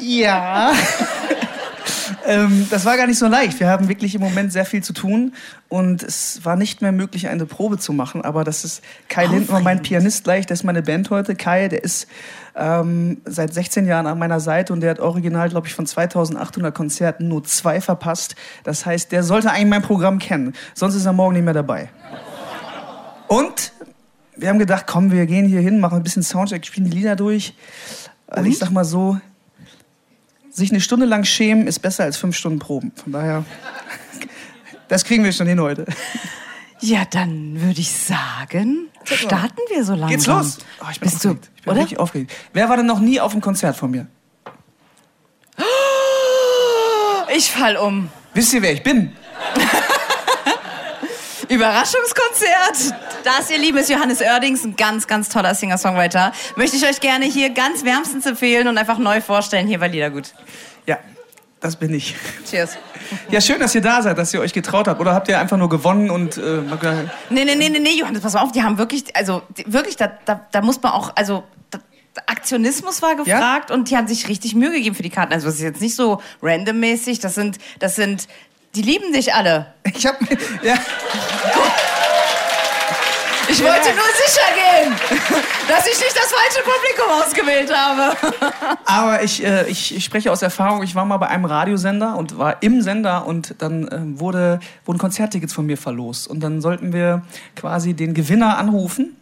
Ja. 0.01 0.73
ähm, 2.27 2.67
das 2.71 2.85
war 2.85 2.97
gar 2.97 3.07
nicht 3.07 3.19
so 3.19 3.27
leicht. 3.27 3.61
Wir 3.61 3.69
haben 3.69 3.89
wirklich 3.89 4.15
im 4.15 4.21
Moment 4.21 4.53
sehr 4.53 4.65
viel 4.65 4.83
zu 4.83 4.93
tun 4.93 5.35
und 5.69 6.03
es 6.03 6.45
war 6.45 6.57
nicht 6.57 6.83
mehr 6.83 6.93
möglich, 6.93 7.29
eine 7.29 7.47
Probe 7.47 7.79
zu 7.79 7.93
machen. 7.93 8.23
Aber 8.23 8.45
das 8.45 8.65
ist 8.65 8.83
Kai 9.09 9.27
Lindner, 9.27 9.61
mein 9.61 9.83
Pianist 9.83 10.25
gleich, 10.25 10.47
das 10.47 10.61
ist 10.61 10.65
meine 10.65 10.83
Band 10.83 11.11
heute. 11.11 11.35
Kai, 11.35 11.69
der 11.69 11.85
ist 11.85 12.07
ähm, 12.57 13.21
seit 13.25 13.53
16 13.53 13.87
Jahren 13.87 14.07
an 14.07 14.19
meiner 14.19 14.41
Seite 14.41 14.73
und 14.73 14.81
der 14.81 14.91
hat 14.91 15.01
original, 15.01 15.49
glaube 15.49 15.67
ich, 15.67 15.75
von 15.75 15.87
2800 15.87 16.75
Konzerten 16.75 17.29
nur 17.29 17.45
zwei 17.45 17.81
verpasst. 17.81 18.37
Das 18.63 18.87
heißt, 18.87 19.13
der 19.13 19.23
sollte 19.23 19.51
eigentlich 19.51 19.69
mein 19.69 19.83
Programm 19.83 20.19
kennen. 20.19 20.55
Sonst 20.75 20.95
ist 20.95 21.07
er 21.07 21.13
morgen 21.13 21.35
nicht 21.35 21.45
mehr 21.45 21.55
dabei. 21.55 21.91
Und 23.29 23.73
wir 24.37 24.49
haben 24.49 24.59
gedacht, 24.59 24.87
komm, 24.87 25.11
wir 25.11 25.27
gehen 25.27 25.47
hier 25.47 25.61
hin, 25.61 25.81
machen 25.81 25.97
ein 25.97 26.03
bisschen 26.03 26.23
Soundcheck, 26.23 26.65
spielen 26.65 26.89
die 26.89 26.97
Lieder 26.97 27.17
durch. 27.17 27.55
Also 28.27 28.49
ich 28.49 28.59
sag 28.59 28.71
mal 28.71 28.85
so, 28.85 29.19
sich 30.51 30.71
eine 30.71 30.81
Stunde 30.81 31.07
lang 31.07 31.25
schämen 31.25 31.67
ist 31.67 31.81
besser 31.81 32.05
als 32.05 32.17
fünf 32.17 32.37
Stunden 32.37 32.59
Proben. 32.59 32.93
Von 32.95 33.13
daher, 33.13 33.45
das 34.89 35.05
kriegen 35.05 35.25
wir 35.25 35.33
schon 35.33 35.47
hin 35.47 35.61
heute. 35.61 35.85
Ja, 36.85 37.07
dann 37.07 37.63
würde 37.63 37.81
ich 37.81 37.91
sagen, 37.91 38.91
starten 39.05 39.57
wir 39.71 39.85
so 39.87 39.93
langsam. 39.95 40.11
Geht's 40.11 40.27
los? 40.27 40.59
Oh, 40.83 40.87
ich 40.93 41.01
bin 41.01 41.09
Bist 41.09 41.25
du, 41.25 41.31
aufgeregt. 41.31 41.51
ich 41.57 41.63
bin 41.63 41.73
oder? 41.73 41.81
richtig 41.81 41.99
aufgeregt. 41.99 42.33
Wer 42.53 42.69
war 42.69 42.77
denn 42.77 42.85
noch 42.85 42.99
nie 42.99 43.21
auf 43.23 43.33
einem 43.33 43.41
Konzert 43.41 43.75
von 43.75 43.91
mir? 43.91 44.07
Ich 47.35 47.51
fall 47.51 47.79
um. 47.79 48.11
Wisst 48.35 48.53
ihr, 48.53 48.61
wer 48.61 48.75
ich 48.75 48.83
bin? 48.83 49.17
Überraschungskonzert. 51.49 52.95
Das, 53.25 53.49
ihr 53.49 53.59
Lieben, 53.59 53.79
ist 53.79 53.89
Johannes 53.89 54.21
Oerdings, 54.21 54.63
ein 54.65 54.77
ganz, 54.77 55.07
ganz 55.07 55.31
toller 55.31 55.55
Singer-Songwriter. 55.55 56.33
Möchte 56.57 56.77
ich 56.77 56.87
euch 56.87 57.01
gerne 57.01 57.25
hier 57.25 57.49
ganz 57.49 57.83
wärmstens 57.87 58.27
empfehlen 58.27 58.69
und 58.69 58.77
einfach 58.77 58.99
neu 58.99 59.23
vorstellen 59.23 59.67
hier 59.67 59.79
bei 59.79 59.89
Liedergut. 59.89 60.35
Ja, 60.87 60.99
das 61.65 61.77
bin 61.77 61.95
ich. 61.95 62.15
Cheers. 62.49 62.77
Ja, 63.31 63.41
schön, 63.41 63.59
dass 63.59 63.75
ihr 63.75 63.81
da 63.81 64.03
seid, 64.03 64.19
dass 64.19 64.35
ihr 64.35 64.41
euch 64.41 64.53
getraut 64.53 64.87
habt. 64.87 65.01
Oder 65.01 65.15
habt 65.15 65.29
ihr 65.29 65.39
einfach 65.39 65.57
nur 65.57 65.71
gewonnen 65.71 66.11
und 66.11 66.37
äh, 66.37 66.61
Nee, 67.31 67.45
nee, 67.45 67.55
nee, 67.55 67.69
nee, 67.71 67.79
nee, 67.79 67.99
Johannes, 67.99 68.21
pass 68.23 68.35
mal 68.35 68.43
auf, 68.43 68.53
die 68.53 68.63
haben 68.63 68.77
wirklich, 68.77 69.05
also 69.17 69.41
die- 69.57 69.73
wirklich, 69.73 69.97
da, 69.97 70.13
da, 70.27 70.41
da 70.53 70.61
muss 70.61 70.81
man 70.83 70.93
auch, 70.93 71.13
also 71.17 71.43
Aktionismus 72.27 73.01
war 73.03 73.17
gefragt 73.17 73.71
und 73.71 73.91
die 73.91 73.97
haben 73.97 74.07
sich 74.07 74.29
richtig 74.29 74.55
Mühe 74.55 74.71
gegeben 74.73 74.95
für 74.95 75.03
die 75.03 75.11
Karten. 75.11 75.33
Also 75.33 75.47
das 75.47 75.57
ist 75.57 75.63
jetzt 75.63 75.81
nicht 75.81 75.97
so 75.97 76.21
randommäßig, 76.43 77.19
das 77.19 77.35
sind, 77.35 77.59
das 77.81 77.97
sind, 77.97 78.29
die 78.75 78.83
lieben 78.83 79.13
dich 79.13 79.35
alle. 79.35 79.73
ich 79.97 80.07
hab 80.07 80.19
ja, 80.63 80.75
Ich 83.55 83.63
wollte 83.63 83.91
nur 83.91 84.11
sicher 84.27 84.49
gehen, 84.57 84.93
dass 85.69 85.87
ich 85.87 85.97
nicht 86.01 86.17
das 86.17 86.33
falsche 86.33 86.59
Publikum 86.65 87.07
ausgewählt 87.23 87.73
habe. 87.73 88.17
aber 88.85 89.23
ich, 89.23 89.45
äh, 89.45 89.69
ich, 89.69 89.95
ich 89.95 90.05
spreche 90.05 90.33
aus 90.33 90.43
Erfahrung. 90.43 90.83
Ich 90.83 90.97
war 90.97 91.05
mal 91.05 91.19
bei 91.19 91.29
einem 91.29 91.45
Radiosender 91.45 92.17
und 92.17 92.37
war 92.37 92.61
im 92.65 92.83
Sender 92.83 93.27
und 93.27 93.55
dann 93.59 93.89
ähm, 93.93 94.19
wurde, 94.19 94.59
wurden 94.85 94.99
Konzerttickets 94.99 95.53
von 95.53 95.67
mir 95.67 95.77
verlost. 95.77 96.27
Und 96.27 96.41
dann 96.41 96.61
sollten 96.61 96.93
wir 96.93 97.23
quasi 97.55 97.95
den 97.95 98.13
Gewinner 98.13 98.59
anrufen. 98.59 99.15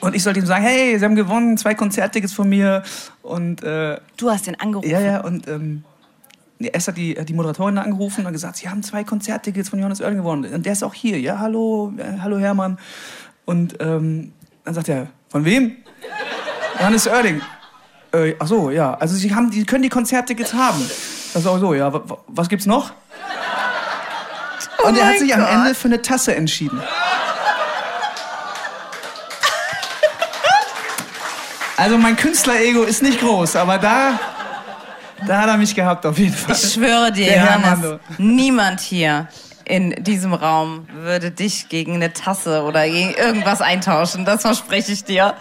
Und 0.00 0.14
ich 0.14 0.22
sollte 0.22 0.38
ihm 0.38 0.46
sagen, 0.46 0.62
hey, 0.62 0.96
Sie 0.96 1.04
haben 1.04 1.16
gewonnen, 1.16 1.58
zwei 1.58 1.74
Konzerttickets 1.74 2.32
von 2.32 2.48
mir. 2.48 2.84
Und 3.20 3.64
äh, 3.64 3.98
Du 4.16 4.30
hast 4.30 4.46
den 4.46 4.60
angerufen. 4.60 4.88
Ja, 4.88 5.00
ja, 5.00 5.20
und 5.22 5.48
ähm, 5.48 5.82
erst 6.60 6.86
hat 6.86 6.96
die, 6.96 7.14
die 7.14 7.34
Moderatorin 7.34 7.78
angerufen 7.78 8.26
und 8.26 8.32
gesagt, 8.32 8.58
sie 8.58 8.68
haben 8.68 8.84
zwei 8.84 9.02
Konzerttickets 9.02 9.70
von 9.70 9.80
Johannes 9.80 10.00
Oerding 10.00 10.18
gewonnen. 10.18 10.54
Und 10.54 10.66
der 10.66 10.72
ist 10.72 10.84
auch 10.84 10.94
hier. 10.94 11.18
Ja, 11.18 11.40
hallo, 11.40 11.92
äh, 11.98 12.20
hallo 12.20 12.38
Hermann. 12.38 12.78
Und 13.50 13.74
ähm, 13.80 14.32
dann 14.64 14.74
sagt 14.74 14.88
er, 14.88 15.08
von 15.28 15.44
wem? 15.44 15.76
Johannes 16.78 17.08
Oerding. 17.08 17.40
Äh, 18.12 18.34
ach 18.38 18.46
so, 18.46 18.70
ja. 18.70 18.94
Also 18.94 19.16
sie 19.16 19.34
haben, 19.34 19.50
die 19.50 19.64
können 19.66 19.82
die 19.82 19.88
Konzerttickets 19.88 20.54
haben. 20.54 20.80
Das 21.32 21.42
ist 21.42 21.48
auch 21.48 21.58
so, 21.58 21.74
ja. 21.74 21.92
wa- 21.92 22.00
wa- 22.06 22.18
Was 22.28 22.48
gibt's 22.48 22.66
noch? 22.66 22.92
Und 24.86 24.96
er 24.96 25.04
hat 25.08 25.18
sich 25.18 25.34
am 25.34 25.44
Ende 25.44 25.74
für 25.74 25.88
eine 25.88 26.00
Tasse 26.00 26.36
entschieden. 26.36 26.80
Also 31.76 31.98
mein 31.98 32.14
Künstlerego 32.16 32.82
ist 32.84 33.02
nicht 33.02 33.18
groß, 33.20 33.56
aber 33.56 33.78
da, 33.78 34.18
da 35.26 35.40
hat 35.40 35.48
er 35.48 35.56
mich 35.56 35.74
gehabt 35.74 36.04
auf 36.06 36.18
jeden 36.18 36.34
Fall. 36.34 36.54
Ich 36.54 36.72
schwöre 36.74 37.10
dir, 37.10 37.26
Der 37.26 37.36
Johannes, 37.44 37.98
niemand 38.18 38.80
hier 38.80 39.26
in 39.70 40.02
diesem 40.02 40.34
Raum 40.34 40.88
würde 40.92 41.30
dich 41.30 41.68
gegen 41.68 41.94
eine 41.94 42.12
Tasse 42.12 42.64
oder 42.64 42.88
gegen 42.88 43.14
irgendwas 43.14 43.62
eintauschen. 43.62 44.24
Das 44.24 44.42
verspreche 44.42 44.92
ich 44.92 45.04
dir. 45.04 45.34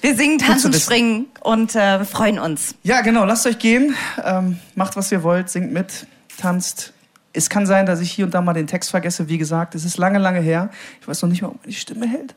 Wir 0.00 0.16
singen, 0.16 0.38
tanzen, 0.38 0.72
springen 0.72 1.26
und 1.40 1.74
äh, 1.76 2.04
freuen 2.04 2.38
uns. 2.38 2.74
Ja, 2.82 3.02
genau, 3.02 3.24
lasst 3.24 3.46
euch 3.46 3.58
gehen. 3.58 3.94
Ähm, 4.24 4.58
macht, 4.74 4.96
was 4.96 5.12
ihr 5.12 5.22
wollt, 5.22 5.48
singt 5.48 5.72
mit, 5.72 6.06
tanzt. 6.38 6.92
Es 7.32 7.48
kann 7.48 7.66
sein, 7.66 7.86
dass 7.86 8.00
ich 8.00 8.10
hier 8.10 8.24
und 8.24 8.34
da 8.34 8.40
mal 8.40 8.54
den 8.54 8.66
Text 8.66 8.90
vergesse. 8.90 9.28
Wie 9.28 9.38
gesagt, 9.38 9.74
es 9.74 9.84
ist 9.84 9.98
lange, 9.98 10.18
lange 10.18 10.40
her. 10.40 10.70
Ich 11.00 11.06
weiß 11.06 11.22
noch 11.22 11.28
nicht 11.28 11.42
mal, 11.42 11.48
ob 11.48 11.60
meine 11.62 11.72
Stimme 11.72 12.08
hält. 12.08 12.34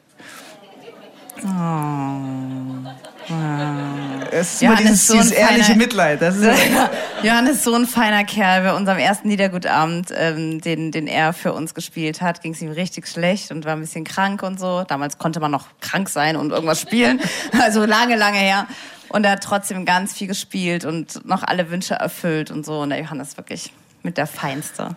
Es 4.33 4.53
ist 4.55 4.61
immer 4.63 4.75
dieses, 4.75 5.07
so 5.07 5.13
ein 5.13 5.19
dieses 5.21 5.31
ehrliche 5.37 5.63
feiner- 5.63 5.75
Mitleid. 5.77 6.21
Das 6.21 6.35
ist, 6.35 6.49
Johannes 7.23 7.57
ist 7.57 7.63
so 7.63 7.73
ein 7.75 7.85
feiner 7.85 8.23
Kerl. 8.23 8.63
Bei 8.63 8.73
unserem 8.73 8.97
ersten 8.97 9.27
Niedergutabend, 9.27 10.09
ähm, 10.15 10.59
den, 10.61 10.91
den 10.91 11.07
er 11.07 11.33
für 11.33 11.53
uns 11.53 11.73
gespielt 11.73 12.21
hat, 12.21 12.41
ging 12.41 12.53
es 12.53 12.61
ihm 12.61 12.71
richtig 12.71 13.07
schlecht 13.07 13.51
und 13.51 13.65
war 13.65 13.73
ein 13.73 13.79
bisschen 13.81 14.03
krank 14.03 14.43
und 14.43 14.59
so. 14.59 14.83
Damals 14.87 15.17
konnte 15.17 15.39
man 15.39 15.51
noch 15.51 15.65
krank 15.81 16.09
sein 16.09 16.35
und 16.35 16.51
irgendwas 16.51 16.81
spielen. 16.81 17.19
Also 17.61 17.85
lange, 17.85 18.15
lange 18.15 18.37
her. 18.39 18.67
Und 19.09 19.25
er 19.25 19.33
hat 19.33 19.43
trotzdem 19.43 19.85
ganz 19.85 20.13
viel 20.13 20.27
gespielt 20.27 20.85
und 20.85 21.23
noch 21.25 21.43
alle 21.43 21.69
Wünsche 21.69 21.93
erfüllt 21.93 22.49
und 22.49 22.65
so. 22.65 22.79
Und 22.81 22.89
der 22.89 22.99
Johannes 22.99 23.29
ist 23.29 23.37
wirklich 23.37 23.71
mit 24.01 24.17
der 24.17 24.25
Feinste. 24.27 24.95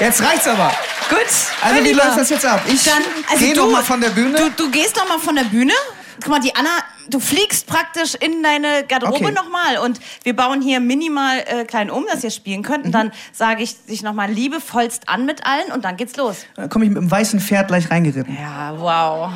jetzt 0.00 0.22
reicht's 0.22 0.46
aber. 0.48 0.72
Gut. 1.08 1.18
Also, 1.62 1.84
wie 1.84 1.92
läuft 1.92 2.16
das 2.18 2.30
jetzt 2.30 2.46
ab? 2.46 2.60
Ich 2.66 2.84
Dann, 2.84 3.02
also 3.30 3.44
gehe 3.44 3.54
du- 3.54 3.64
noch 3.66 3.72
mal 3.72 3.82
von 3.84 4.00
der 4.00 4.10
Bühne. 4.10 4.36
Du, 4.38 4.50
du 4.50 4.70
gehst 4.70 4.96
noch 4.96 5.08
mal 5.08 5.18
von 5.18 5.34
der 5.36 5.44
Bühne. 5.44 5.72
Guck 6.20 6.28
mal, 6.28 6.40
die 6.40 6.54
Anna, 6.54 6.68
du 7.08 7.20
fliegst 7.20 7.66
praktisch 7.66 8.14
in 8.14 8.42
deine 8.42 8.84
Garderobe 8.86 9.24
Okay. 9.24 9.32
noch 9.32 9.48
mal 9.50 9.78
und 9.78 10.00
wir 10.22 10.34
bauen 10.34 10.60
hier 10.62 10.80
minimal 10.80 11.38
äh, 11.46 11.64
klein 11.64 11.90
um, 11.90 12.04
dass 12.10 12.22
ihr 12.24 12.30
spielen 12.30 12.62
könnt. 12.62 12.80
Mhm. 12.80 12.86
Und 12.86 12.92
dann 12.92 13.12
sage 13.32 13.62
ich 13.62 13.84
dich 13.86 14.02
noch 14.02 14.12
mal 14.14 14.30
liebevollst 14.30 15.08
an 15.08 15.26
mit 15.26 15.46
allen 15.46 15.72
und 15.72 15.84
dann 15.84 15.96
geht's 15.96 16.16
los. 16.16 16.36
Dann 16.56 16.68
komme 16.68 16.84
ich 16.84 16.90
mit 16.90 16.98
dem 17.00 17.10
weißen 17.10 17.40
Pferd 17.40 17.68
gleich 17.68 17.90
reingeritten. 17.90 18.36
Ja, 18.40 18.72
wow. 18.78 19.30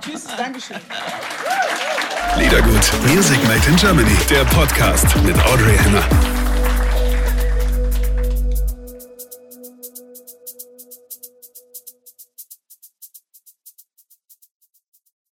Tschüss, 0.00 0.24
Dankeschön. 0.36 0.76
Liedergut. 2.38 2.90
Music 3.06 3.42
Made 3.48 3.60
in 3.68 3.76
Germany. 3.76 4.16
Der 4.28 4.44
Podcast 4.44 5.06
mit 5.24 5.36
Audrey 5.46 5.76
Henner. 5.78 6.39